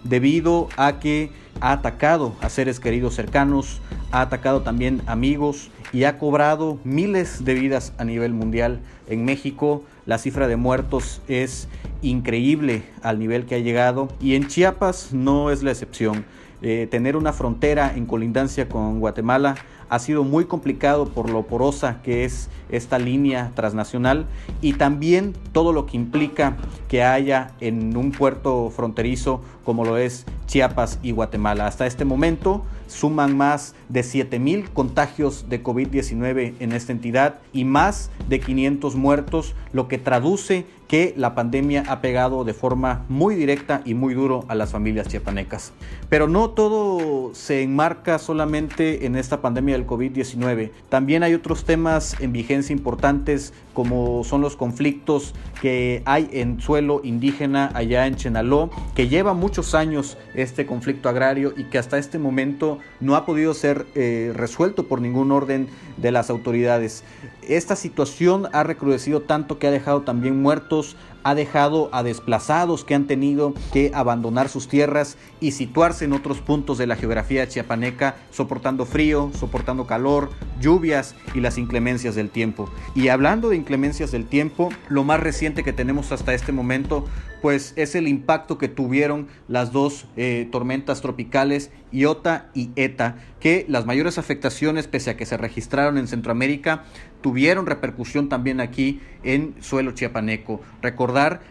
debido 0.03 0.69
a 0.77 0.99
que 0.99 1.31
ha 1.59 1.71
atacado 1.71 2.35
a 2.41 2.49
seres 2.49 2.79
queridos 2.79 3.15
cercanos, 3.15 3.81
ha 4.11 4.21
atacado 4.21 4.61
también 4.61 5.01
amigos 5.07 5.69
y 5.91 6.03
ha 6.03 6.17
cobrado 6.17 6.77
miles 6.83 7.45
de 7.45 7.53
vidas 7.53 7.93
a 7.97 8.03
nivel 8.03 8.33
mundial. 8.33 8.79
En 9.07 9.25
México 9.25 9.83
la 10.05 10.17
cifra 10.17 10.47
de 10.47 10.55
muertos 10.55 11.21
es 11.27 11.67
increíble 12.01 12.83
al 13.01 13.19
nivel 13.19 13.45
que 13.45 13.55
ha 13.55 13.59
llegado 13.59 14.09
y 14.19 14.35
en 14.35 14.47
Chiapas 14.47 15.13
no 15.13 15.51
es 15.51 15.63
la 15.63 15.71
excepción. 15.71 16.25
Eh, 16.61 16.87
tener 16.89 17.17
una 17.17 17.33
frontera 17.33 17.93
en 17.93 18.05
colindancia 18.05 18.69
con 18.69 19.01
Guatemala 19.01 19.55
ha 19.89 19.99
sido 19.99 20.23
muy 20.23 20.45
complicado 20.45 21.09
por 21.09 21.29
lo 21.29 21.45
porosa 21.45 22.01
que 22.03 22.23
es 22.23 22.49
esta 22.69 22.97
línea 22.99 23.51
transnacional 23.53 24.25
y 24.61 24.73
también 24.73 25.33
todo 25.51 25.73
lo 25.73 25.85
que 25.85 25.97
implica 25.97 26.55
que 26.87 27.03
haya 27.03 27.51
en 27.59 27.97
un 27.97 28.11
puerto 28.11 28.69
fronterizo 28.69 29.41
como 29.65 29.83
lo 29.83 29.97
es 29.97 30.25
Chiapas 30.47 30.99
y 31.03 31.11
Guatemala. 31.11 31.67
Hasta 31.67 31.85
este 31.85 32.05
momento 32.05 32.63
suman 32.93 33.35
más 33.35 33.75
de 33.89 34.01
7.000 34.01 34.69
contagios 34.69 35.49
de 35.49 35.63
COVID-19 35.63 36.53
en 36.59 36.71
esta 36.71 36.91
entidad 36.91 37.39
y 37.51 37.65
más 37.65 38.11
de 38.29 38.39
500 38.39 38.95
muertos, 38.95 39.55
lo 39.73 39.87
que 39.87 39.97
traduce 39.97 40.65
que 40.87 41.13
la 41.17 41.35
pandemia 41.35 41.83
ha 41.87 42.01
pegado 42.01 42.43
de 42.43 42.53
forma 42.53 43.05
muy 43.09 43.35
directa 43.35 43.81
y 43.85 43.93
muy 43.93 44.13
duro 44.13 44.45
a 44.47 44.55
las 44.55 44.71
familias 44.71 45.07
chiapanecas. 45.07 45.73
Pero 46.09 46.27
no 46.27 46.51
todo 46.51 47.33
se 47.33 47.63
enmarca 47.63 48.19
solamente 48.19 49.05
en 49.05 49.15
esta 49.15 49.41
pandemia 49.41 49.75
del 49.75 49.87
COVID-19. 49.87 50.71
También 50.89 51.23
hay 51.23 51.33
otros 51.33 51.63
temas 51.65 52.15
en 52.19 52.33
vigencia 52.33 52.73
importantes 52.73 53.53
como 53.73 54.23
son 54.23 54.41
los 54.41 54.55
conflictos 54.55 55.33
que 55.61 56.03
hay 56.05 56.29
en 56.31 56.61
suelo 56.61 57.01
indígena 57.03 57.71
allá 57.73 58.05
en 58.07 58.15
Chenaló, 58.15 58.69
que 58.95 59.07
lleva 59.07 59.33
muchos 59.33 59.73
años 59.73 60.17
este 60.35 60.65
conflicto 60.65 61.09
agrario 61.09 61.53
y 61.57 61.65
que 61.65 61.77
hasta 61.77 61.97
este 61.97 62.19
momento 62.19 62.79
no 62.99 63.15
ha 63.15 63.25
podido 63.25 63.53
ser 63.53 63.85
eh, 63.95 64.31
resuelto 64.35 64.87
por 64.87 65.01
ningún 65.01 65.31
orden 65.31 65.67
de 65.97 66.11
las 66.11 66.29
autoridades. 66.29 67.03
Esta 67.47 67.75
situación 67.75 68.47
ha 68.53 68.63
recrudecido 68.63 69.21
tanto 69.21 69.59
que 69.59 69.67
ha 69.67 69.71
dejado 69.71 70.01
también 70.01 70.41
muertos, 70.41 70.95
ha 71.23 71.35
dejado 71.35 71.89
a 71.91 72.03
desplazados 72.03 72.83
que 72.83 72.95
han 72.95 73.07
tenido 73.07 73.53
que 73.71 73.91
abandonar 73.93 74.49
sus 74.49 74.67
tierras 74.67 75.17
y 75.39 75.51
situarse 75.51 76.05
en 76.05 76.13
otros 76.13 76.39
puntos 76.39 76.77
de 76.77 76.87
la 76.87 76.95
geografía 76.95 77.47
chiapaneca, 77.47 78.15
soportando 78.31 78.85
frío, 78.85 79.31
soportando 79.37 79.87
calor, 79.87 80.29
lluvias 80.59 81.15
y 81.33 81.39
las 81.39 81.57
inclemencias 81.57 82.15
del 82.15 82.29
tiempo. 82.29 82.69
Y 82.95 83.07
hablando 83.07 83.49
de 83.49 83.55
inclemencias 83.55 84.11
del 84.11 84.25
tiempo, 84.25 84.69
lo 84.89 85.03
más 85.03 85.19
reciente 85.19 85.63
que 85.63 85.73
tenemos 85.73 86.11
hasta 86.11 86.33
este 86.33 86.51
momento 86.51 87.05
pues 87.43 87.73
es 87.75 87.93
el 87.95 88.07
impacto 88.07 88.57
que 88.57 88.69
tuvieron 88.69 89.27
las 89.49 89.73
dos 89.73 90.07
eh, 90.15 90.47
tormentas 90.49 91.01
tropicales 91.01 91.71
Iota 91.91 92.49
y 92.53 92.71
Eta, 92.77 93.17
que 93.41 93.65
las 93.67 93.85
mayores 93.85 94.17
afectaciones, 94.17 94.87
pese 94.87 95.09
a 95.09 95.17
que 95.17 95.25
se 95.25 95.35
registraron 95.35 95.97
en 95.97 96.07
Centroamérica, 96.07 96.85
tuvieron 97.21 97.65
repercusión 97.65 98.29
también 98.29 98.61
aquí 98.61 99.01
en 99.23 99.55
suelo 99.61 99.91
chiapaneco. 99.91 100.61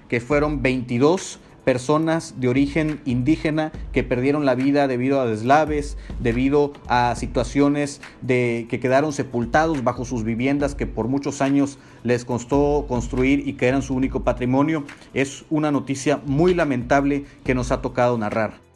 Que 0.08 0.20
fueron 0.20 0.60
22 0.60 1.38
personas 1.64 2.34
de 2.38 2.48
origen 2.48 3.00
indígena 3.04 3.70
que 3.92 4.02
perdieron 4.02 4.44
la 4.44 4.56
vida 4.56 4.88
debido 4.88 5.20
a 5.20 5.26
deslaves, 5.26 5.96
debido 6.18 6.72
a 6.88 7.14
situaciones 7.14 8.00
de 8.20 8.66
que 8.68 8.80
quedaron 8.80 9.12
sepultados 9.12 9.84
bajo 9.84 10.04
sus 10.04 10.24
viviendas 10.24 10.74
que 10.74 10.88
por 10.88 11.06
muchos 11.06 11.40
años 11.40 11.78
les 12.02 12.24
costó 12.24 12.86
construir 12.88 13.46
y 13.46 13.52
que 13.52 13.68
eran 13.68 13.82
su 13.82 13.94
único 13.94 14.24
patrimonio. 14.24 14.84
Es 15.14 15.44
una 15.50 15.70
noticia 15.70 16.20
muy 16.26 16.54
lamentable 16.54 17.24
que 17.44 17.54
nos 17.54 17.70
ha 17.70 17.80
tocado 17.80 18.18
narrar. 18.18 18.71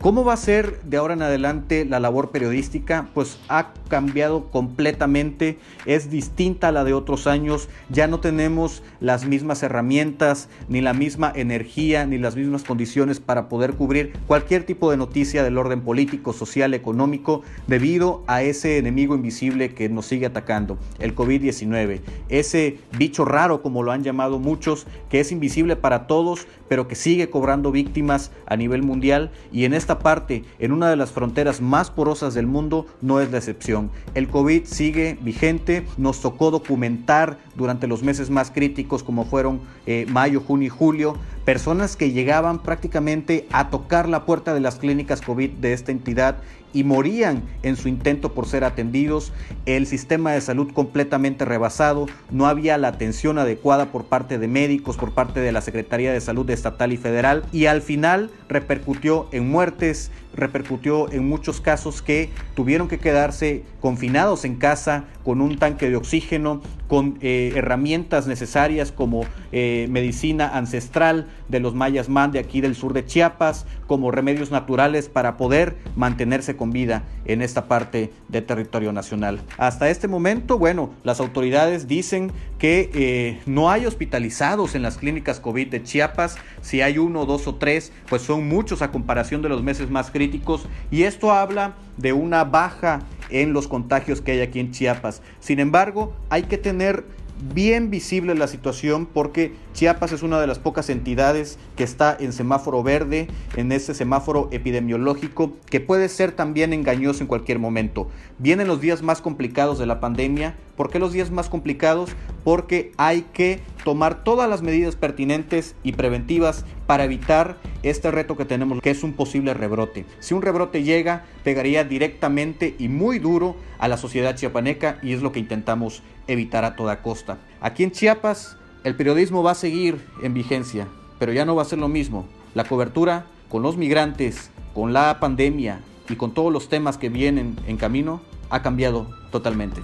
¿Cómo 0.00 0.22
va 0.22 0.34
a 0.34 0.36
ser 0.36 0.82
de 0.82 0.98
ahora 0.98 1.14
en 1.14 1.22
adelante 1.22 1.86
la 1.86 1.98
labor 1.98 2.30
periodística? 2.30 3.08
Pues 3.14 3.38
ha 3.48 3.72
cambiado 3.88 4.50
completamente, 4.50 5.58
es 5.86 6.10
distinta 6.10 6.68
a 6.68 6.72
la 6.72 6.84
de 6.84 6.92
otros 6.92 7.26
años, 7.26 7.70
ya 7.88 8.06
no 8.06 8.20
tenemos 8.20 8.82
las 9.00 9.24
mismas 9.24 9.62
herramientas, 9.62 10.50
ni 10.68 10.82
la 10.82 10.92
misma 10.92 11.32
energía, 11.34 12.04
ni 12.04 12.18
las 12.18 12.36
mismas 12.36 12.64
condiciones 12.64 13.18
para 13.18 13.48
poder 13.48 13.74
cubrir 13.74 14.12
cualquier 14.26 14.64
tipo 14.64 14.90
de 14.90 14.98
noticia 14.98 15.42
del 15.42 15.56
orden 15.56 15.80
político, 15.80 16.34
social, 16.34 16.74
económico, 16.74 17.42
debido 17.66 18.24
a 18.26 18.42
ese 18.42 18.76
enemigo 18.76 19.14
invisible 19.14 19.74
que 19.74 19.88
nos 19.88 20.04
sigue 20.04 20.26
atacando, 20.26 20.76
el 20.98 21.14
COVID-19, 21.14 22.00
ese 22.28 22.78
bicho 22.98 23.24
raro 23.24 23.62
como 23.62 23.82
lo 23.82 23.92
han 23.92 24.02
llamado 24.02 24.38
muchos, 24.38 24.86
que 25.08 25.20
es 25.20 25.32
invisible 25.32 25.76
para 25.76 26.06
todos, 26.06 26.46
pero 26.68 26.88
que 26.88 26.94
sigue 26.94 27.30
cobrando 27.30 27.70
víctimas 27.70 28.30
a 28.46 28.56
nivel 28.56 28.82
mundial. 28.82 29.30
Y 29.52 29.64
en 29.64 29.74
esta 29.84 29.98
parte, 29.98 30.44
en 30.58 30.72
una 30.72 30.88
de 30.88 30.96
las 30.96 31.12
fronteras 31.12 31.60
más 31.60 31.90
porosas 31.90 32.32
del 32.32 32.46
mundo, 32.46 32.86
no 33.02 33.20
es 33.20 33.30
la 33.30 33.36
excepción. 33.36 33.90
El 34.14 34.28
COVID 34.28 34.64
sigue 34.64 35.18
vigente, 35.20 35.86
nos 35.98 36.22
tocó 36.22 36.50
documentar 36.50 37.36
durante 37.56 37.86
los 37.86 38.02
meses 38.02 38.30
más 38.30 38.50
críticos 38.50 39.02
como 39.02 39.24
fueron 39.24 39.60
eh, 39.86 40.06
mayo, 40.08 40.40
junio 40.40 40.66
y 40.66 40.70
julio, 40.70 41.16
personas 41.44 41.96
que 41.96 42.12
llegaban 42.12 42.62
prácticamente 42.62 43.46
a 43.52 43.70
tocar 43.70 44.08
la 44.08 44.24
puerta 44.24 44.54
de 44.54 44.60
las 44.60 44.76
clínicas 44.76 45.20
COVID 45.20 45.50
de 45.50 45.72
esta 45.72 45.92
entidad 45.92 46.36
y 46.74 46.82
morían 46.84 47.42
en 47.62 47.76
su 47.76 47.88
intento 47.88 48.34
por 48.34 48.46
ser 48.46 48.64
atendidos, 48.64 49.32
el 49.64 49.86
sistema 49.86 50.32
de 50.32 50.40
salud 50.40 50.72
completamente 50.72 51.44
rebasado, 51.44 52.06
no 52.30 52.46
había 52.46 52.76
la 52.76 52.88
atención 52.88 53.38
adecuada 53.38 53.92
por 53.92 54.06
parte 54.06 54.38
de 54.38 54.48
médicos, 54.48 54.96
por 54.96 55.12
parte 55.12 55.40
de 55.40 55.52
la 55.52 55.60
Secretaría 55.60 56.12
de 56.12 56.20
Salud 56.20 56.50
estatal 56.50 56.92
y 56.92 56.96
federal 56.96 57.44
y 57.52 57.66
al 57.66 57.80
final 57.80 58.30
repercutió 58.48 59.28
en 59.30 59.48
muertes, 59.48 60.10
repercutió 60.34 61.10
en 61.12 61.28
muchos 61.28 61.60
casos 61.60 62.02
que 62.02 62.30
tuvieron 62.56 62.88
que 62.88 62.98
quedarse 62.98 63.62
confinados 63.84 64.46
en 64.46 64.56
casa 64.56 65.04
con 65.24 65.42
un 65.42 65.58
tanque 65.58 65.90
de 65.90 65.96
oxígeno, 65.96 66.62
con 66.88 67.18
eh, 67.20 67.52
herramientas 67.54 68.26
necesarias 68.26 68.92
como 68.92 69.26
eh, 69.52 69.88
medicina 69.90 70.56
ancestral 70.56 71.28
de 71.50 71.60
los 71.60 71.74
mayas 71.74 72.08
man 72.08 72.32
de 72.32 72.38
aquí 72.38 72.62
del 72.62 72.76
sur 72.76 72.94
de 72.94 73.04
Chiapas, 73.04 73.66
como 73.86 74.10
remedios 74.10 74.50
naturales 74.50 75.10
para 75.10 75.36
poder 75.36 75.76
mantenerse 75.96 76.56
con 76.56 76.70
vida 76.70 77.02
en 77.26 77.42
esta 77.42 77.66
parte 77.68 78.10
del 78.28 78.46
territorio 78.46 78.90
nacional. 78.90 79.42
Hasta 79.58 79.90
este 79.90 80.08
momento, 80.08 80.56
bueno, 80.58 80.88
las 81.02 81.20
autoridades 81.20 81.86
dicen 81.86 82.32
que 82.58 82.90
eh, 82.94 83.42
no 83.44 83.70
hay 83.70 83.84
hospitalizados 83.84 84.74
en 84.74 84.80
las 84.80 84.96
clínicas 84.96 85.40
COVID 85.40 85.68
de 85.68 85.82
Chiapas, 85.82 86.36
si 86.62 86.80
hay 86.80 86.96
uno, 86.96 87.26
dos 87.26 87.46
o 87.46 87.56
tres, 87.56 87.92
pues 88.08 88.22
son 88.22 88.48
muchos 88.48 88.80
a 88.80 88.90
comparación 88.90 89.42
de 89.42 89.50
los 89.50 89.62
meses 89.62 89.90
más 89.90 90.10
críticos 90.10 90.66
y 90.90 91.02
esto 91.02 91.32
habla 91.32 91.74
de 91.98 92.14
una 92.14 92.44
baja 92.44 93.00
en 93.34 93.52
los 93.52 93.66
contagios 93.66 94.20
que 94.20 94.32
hay 94.32 94.40
aquí 94.40 94.60
en 94.60 94.70
Chiapas. 94.70 95.20
Sin 95.40 95.58
embargo, 95.58 96.14
hay 96.30 96.44
que 96.44 96.56
tener 96.56 97.04
bien 97.52 97.90
visible 97.90 98.34
la 98.34 98.46
situación 98.46 99.06
porque 99.06 99.52
Chiapas 99.74 100.12
es 100.12 100.22
una 100.22 100.40
de 100.40 100.46
las 100.46 100.60
pocas 100.60 100.88
entidades 100.88 101.58
que 101.74 101.82
está 101.82 102.16
en 102.20 102.32
semáforo 102.32 102.84
verde, 102.84 103.26
en 103.56 103.72
ese 103.72 103.92
semáforo 103.92 104.48
epidemiológico 104.52 105.52
que 105.68 105.80
puede 105.80 106.08
ser 106.08 106.30
también 106.30 106.72
engañoso 106.72 107.22
en 107.22 107.26
cualquier 107.26 107.58
momento. 107.58 108.08
Vienen 108.38 108.68
los 108.68 108.80
días 108.80 109.02
más 109.02 109.20
complicados 109.20 109.80
de 109.80 109.86
la 109.86 109.98
pandemia. 109.98 110.54
¿Por 110.76 110.90
qué 110.90 111.00
los 111.00 111.12
días 111.12 111.32
más 111.32 111.48
complicados? 111.48 112.10
Porque 112.44 112.92
hay 112.98 113.22
que 113.32 113.62
tomar 113.82 114.22
todas 114.22 114.48
las 114.48 114.62
medidas 114.62 114.94
pertinentes 114.94 115.74
y 115.82 115.92
preventivas 115.94 116.64
para 116.86 117.02
evitar 117.02 117.56
este 117.82 118.12
reto 118.12 118.36
que 118.36 118.44
tenemos, 118.44 118.80
que 118.80 118.90
es 118.90 119.02
un 119.02 119.14
posible 119.14 119.54
rebrote. 119.54 120.06
Si 120.20 120.34
un 120.34 120.42
rebrote 120.42 120.84
llega, 120.84 121.24
pegaría 121.42 121.82
directamente 121.82 122.76
y 122.78 122.86
muy 122.86 123.18
duro 123.18 123.56
a 123.80 123.88
la 123.88 123.96
sociedad 123.96 124.36
chiapaneca 124.36 124.98
y 125.02 125.14
es 125.14 125.20
lo 125.20 125.32
que 125.32 125.40
intentamos 125.40 126.04
evitar 126.28 126.64
a 126.64 126.76
toda 126.76 127.02
costa. 127.02 127.38
Aquí 127.60 127.82
en 127.82 127.90
Chiapas 127.90 128.56
el 128.84 128.94
periodismo 128.94 129.42
va 129.42 129.52
a 129.52 129.56
seguir 129.56 130.04
en 130.22 130.34
vigencia, 130.34 130.86
pero 131.18 131.32
ya 131.32 131.46
no 131.46 131.56
va 131.56 131.62
a 131.62 131.66
ser 131.66 131.78
lo 131.78 131.88
mismo. 131.88 132.26
La 132.54 132.64
cobertura 132.64 133.26
con 133.48 133.62
los 133.62 133.78
migrantes, 133.78 134.50
con 134.74 134.92
la 134.92 135.18
pandemia 135.20 135.80
y 136.08 136.16
con 136.16 136.34
todos 136.34 136.52
los 136.52 136.68
temas 136.68 136.98
que 136.98 137.08
vienen 137.08 137.56
en 137.66 137.78
camino 137.78 138.20
ha 138.50 138.62
cambiado 138.62 139.08
totalmente. 139.32 139.80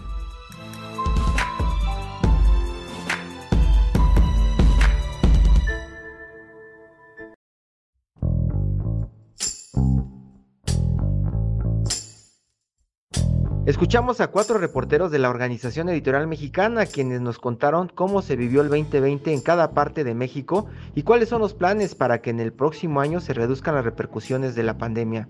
Escuchamos 13.70 14.20
a 14.20 14.26
cuatro 14.33 14.59
reporteros 14.59 15.12
de 15.12 15.20
la 15.20 15.30
Organización 15.30 15.88
Editorial 15.88 16.26
Mexicana 16.26 16.87
quienes 16.87 17.20
nos 17.20 17.38
contaron 17.38 17.87
cómo 17.87 18.20
se 18.20 18.35
vivió 18.35 18.62
el 18.62 18.68
2020 18.68 19.33
en 19.33 19.40
cada 19.40 19.70
parte 19.70 20.02
de 20.02 20.12
México 20.12 20.66
y 20.96 21.04
cuáles 21.04 21.28
son 21.28 21.40
los 21.40 21.54
planes 21.54 21.94
para 21.94 22.20
que 22.20 22.30
en 22.30 22.40
el 22.40 22.52
próximo 22.52 23.00
año 23.00 23.20
se 23.20 23.33
reduzcan 23.33 23.76
las 23.76 23.85
repercusiones 23.85 24.56
de 24.56 24.64
la 24.64 24.76
pandemia. 24.76 25.28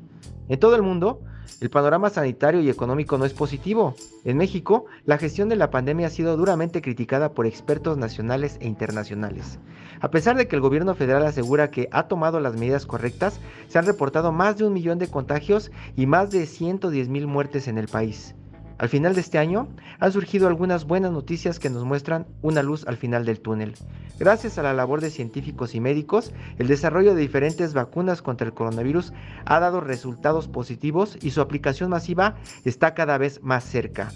En 0.51 0.59
todo 0.59 0.75
el 0.75 0.83
mundo, 0.83 1.21
el 1.61 1.71
panorama 1.71 2.11
sanitario 2.11 2.61
y 2.61 2.69
económico 2.69 3.17
no 3.17 3.25
es 3.25 3.33
positivo. 3.33 3.95
En 4.25 4.37
México, 4.37 4.87
la 5.05 5.17
gestión 5.17 5.49
de 5.49 5.55
la 5.55 5.71
pandemia 5.71 6.09
ha 6.09 6.11
sido 6.11 6.37
duramente 6.37 6.83
criticada 6.83 7.35
por 7.35 7.47
expertos 7.47 7.97
nacionales 7.97 8.59
e 8.61 8.67
internacionales. 8.67 9.61
A 10.01 10.11
pesar 10.11 10.37
de 10.37 10.49
que 10.49 10.57
el 10.57 10.61
gobierno 10.61 10.97
federal 10.97 11.25
asegura 11.25 11.71
que 11.71 11.89
ha 11.93 12.09
tomado 12.09 12.41
las 12.41 12.57
medidas 12.57 12.85
correctas, 12.85 13.39
se 13.69 13.79
han 13.79 13.87
reportado 13.87 14.33
más 14.33 14.59
de 14.59 14.65
un 14.65 14.73
millón 14.73 14.99
de 14.99 15.07
contagios 15.07 15.71
y 15.97 16.07
más 16.07 16.33
de 16.33 16.45
110 16.47 17.09
mil 17.09 17.29
muertes 17.29 17.69
en 17.69 17.79
el 17.79 17.87
país. 17.87 18.35
Al 18.81 18.89
final 18.89 19.15
de 19.15 19.21
este 19.21 19.37
año 19.37 19.69
han 19.99 20.11
surgido 20.11 20.49
algunas 20.49 20.87
buenas 20.87 21.13
noticias 21.13 21.59
que 21.59 21.69
nos 21.69 21.85
muestran 21.85 22.27
una 22.41 22.63
luz 22.63 22.87
al 22.89 22.97
final 22.97 23.27
del 23.27 23.39
túnel. 23.39 23.75
Gracias 24.19 24.57
a 24.57 24.63
la 24.63 24.73
labor 24.73 25.03
de 25.03 25.11
científicos 25.11 25.75
y 25.75 25.81
médicos, 25.81 26.33
el 26.59 26.67
desarrollo 26.67 27.15
de 27.15 27.21
diferentes 27.21 27.75
vacunas 27.75 28.23
contra 28.23 28.47
el 28.47 28.55
coronavirus 28.55 29.13
ha 29.45 29.61
dado 29.61 29.83
resultados 29.83 30.49
positivos 30.49 31.19
y 31.21 31.33
su 31.33 31.43
aplicación 31.43 31.91
masiva 31.91 32.37
está 32.65 32.95
cada 32.95 33.19
vez 33.19 33.43
más 33.43 33.65
cerca. 33.65 34.13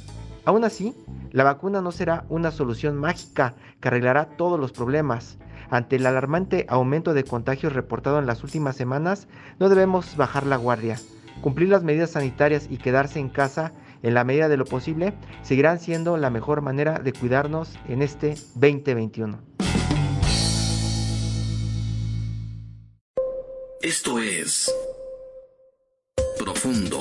Aún 0.46 0.64
así, 0.64 0.94
la 1.30 1.44
vacuna 1.44 1.82
no 1.82 1.92
será 1.92 2.24
una 2.30 2.50
solución 2.50 2.96
mágica 2.96 3.56
que 3.80 3.88
arreglará 3.88 4.30
todos 4.30 4.58
los 4.58 4.72
problemas. 4.72 5.36
Ante 5.68 5.96
el 5.96 6.06
alarmante 6.06 6.64
aumento 6.70 7.12
de 7.12 7.24
contagios 7.24 7.74
reportado 7.74 8.18
en 8.18 8.24
las 8.24 8.42
últimas 8.42 8.76
semanas, 8.76 9.28
no 9.58 9.68
debemos 9.68 10.16
bajar 10.16 10.46
la 10.46 10.56
guardia. 10.56 10.98
Cumplir 11.42 11.68
las 11.68 11.82
medidas 11.82 12.12
sanitarias 12.12 12.68
y 12.70 12.78
quedarse 12.78 13.20
en 13.20 13.28
casa 13.28 13.74
en 14.04 14.14
la 14.14 14.22
medida 14.22 14.48
de 14.48 14.56
lo 14.56 14.66
posible, 14.66 15.14
seguirán 15.42 15.80
siendo 15.80 16.16
la 16.16 16.30
mejor 16.30 16.60
manera 16.60 16.98
de 16.98 17.12
cuidarnos 17.12 17.70
en 17.88 18.02
este 18.02 18.36
2021. 18.54 19.40
Esto 23.80 24.18
es 24.18 24.72
Profundo, 26.38 27.00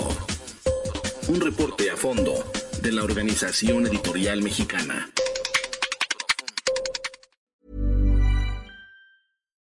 un 1.27 1.41
reporte 1.41 1.89
a 1.89 1.97
fondo 1.97 2.33
de 2.81 2.91
la 2.91 3.03
Organización 3.03 3.85
Editorial 3.85 4.41
Mexicana. 4.41 5.09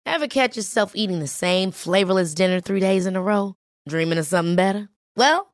Ever 0.05 0.27
catch 0.27 0.55
yourself 0.55 0.93
eating 0.95 1.19
the 1.19 1.27
same 1.27 1.71
flavorless 1.71 2.33
dinner 2.33 2.59
three 2.59 2.79
days 2.79 3.05
in 3.05 3.15
a 3.15 3.21
row? 3.21 3.53
Dreaming 3.87 4.17
of 4.17 4.25
something 4.25 4.55
better? 4.55 4.89
Well, 5.15 5.53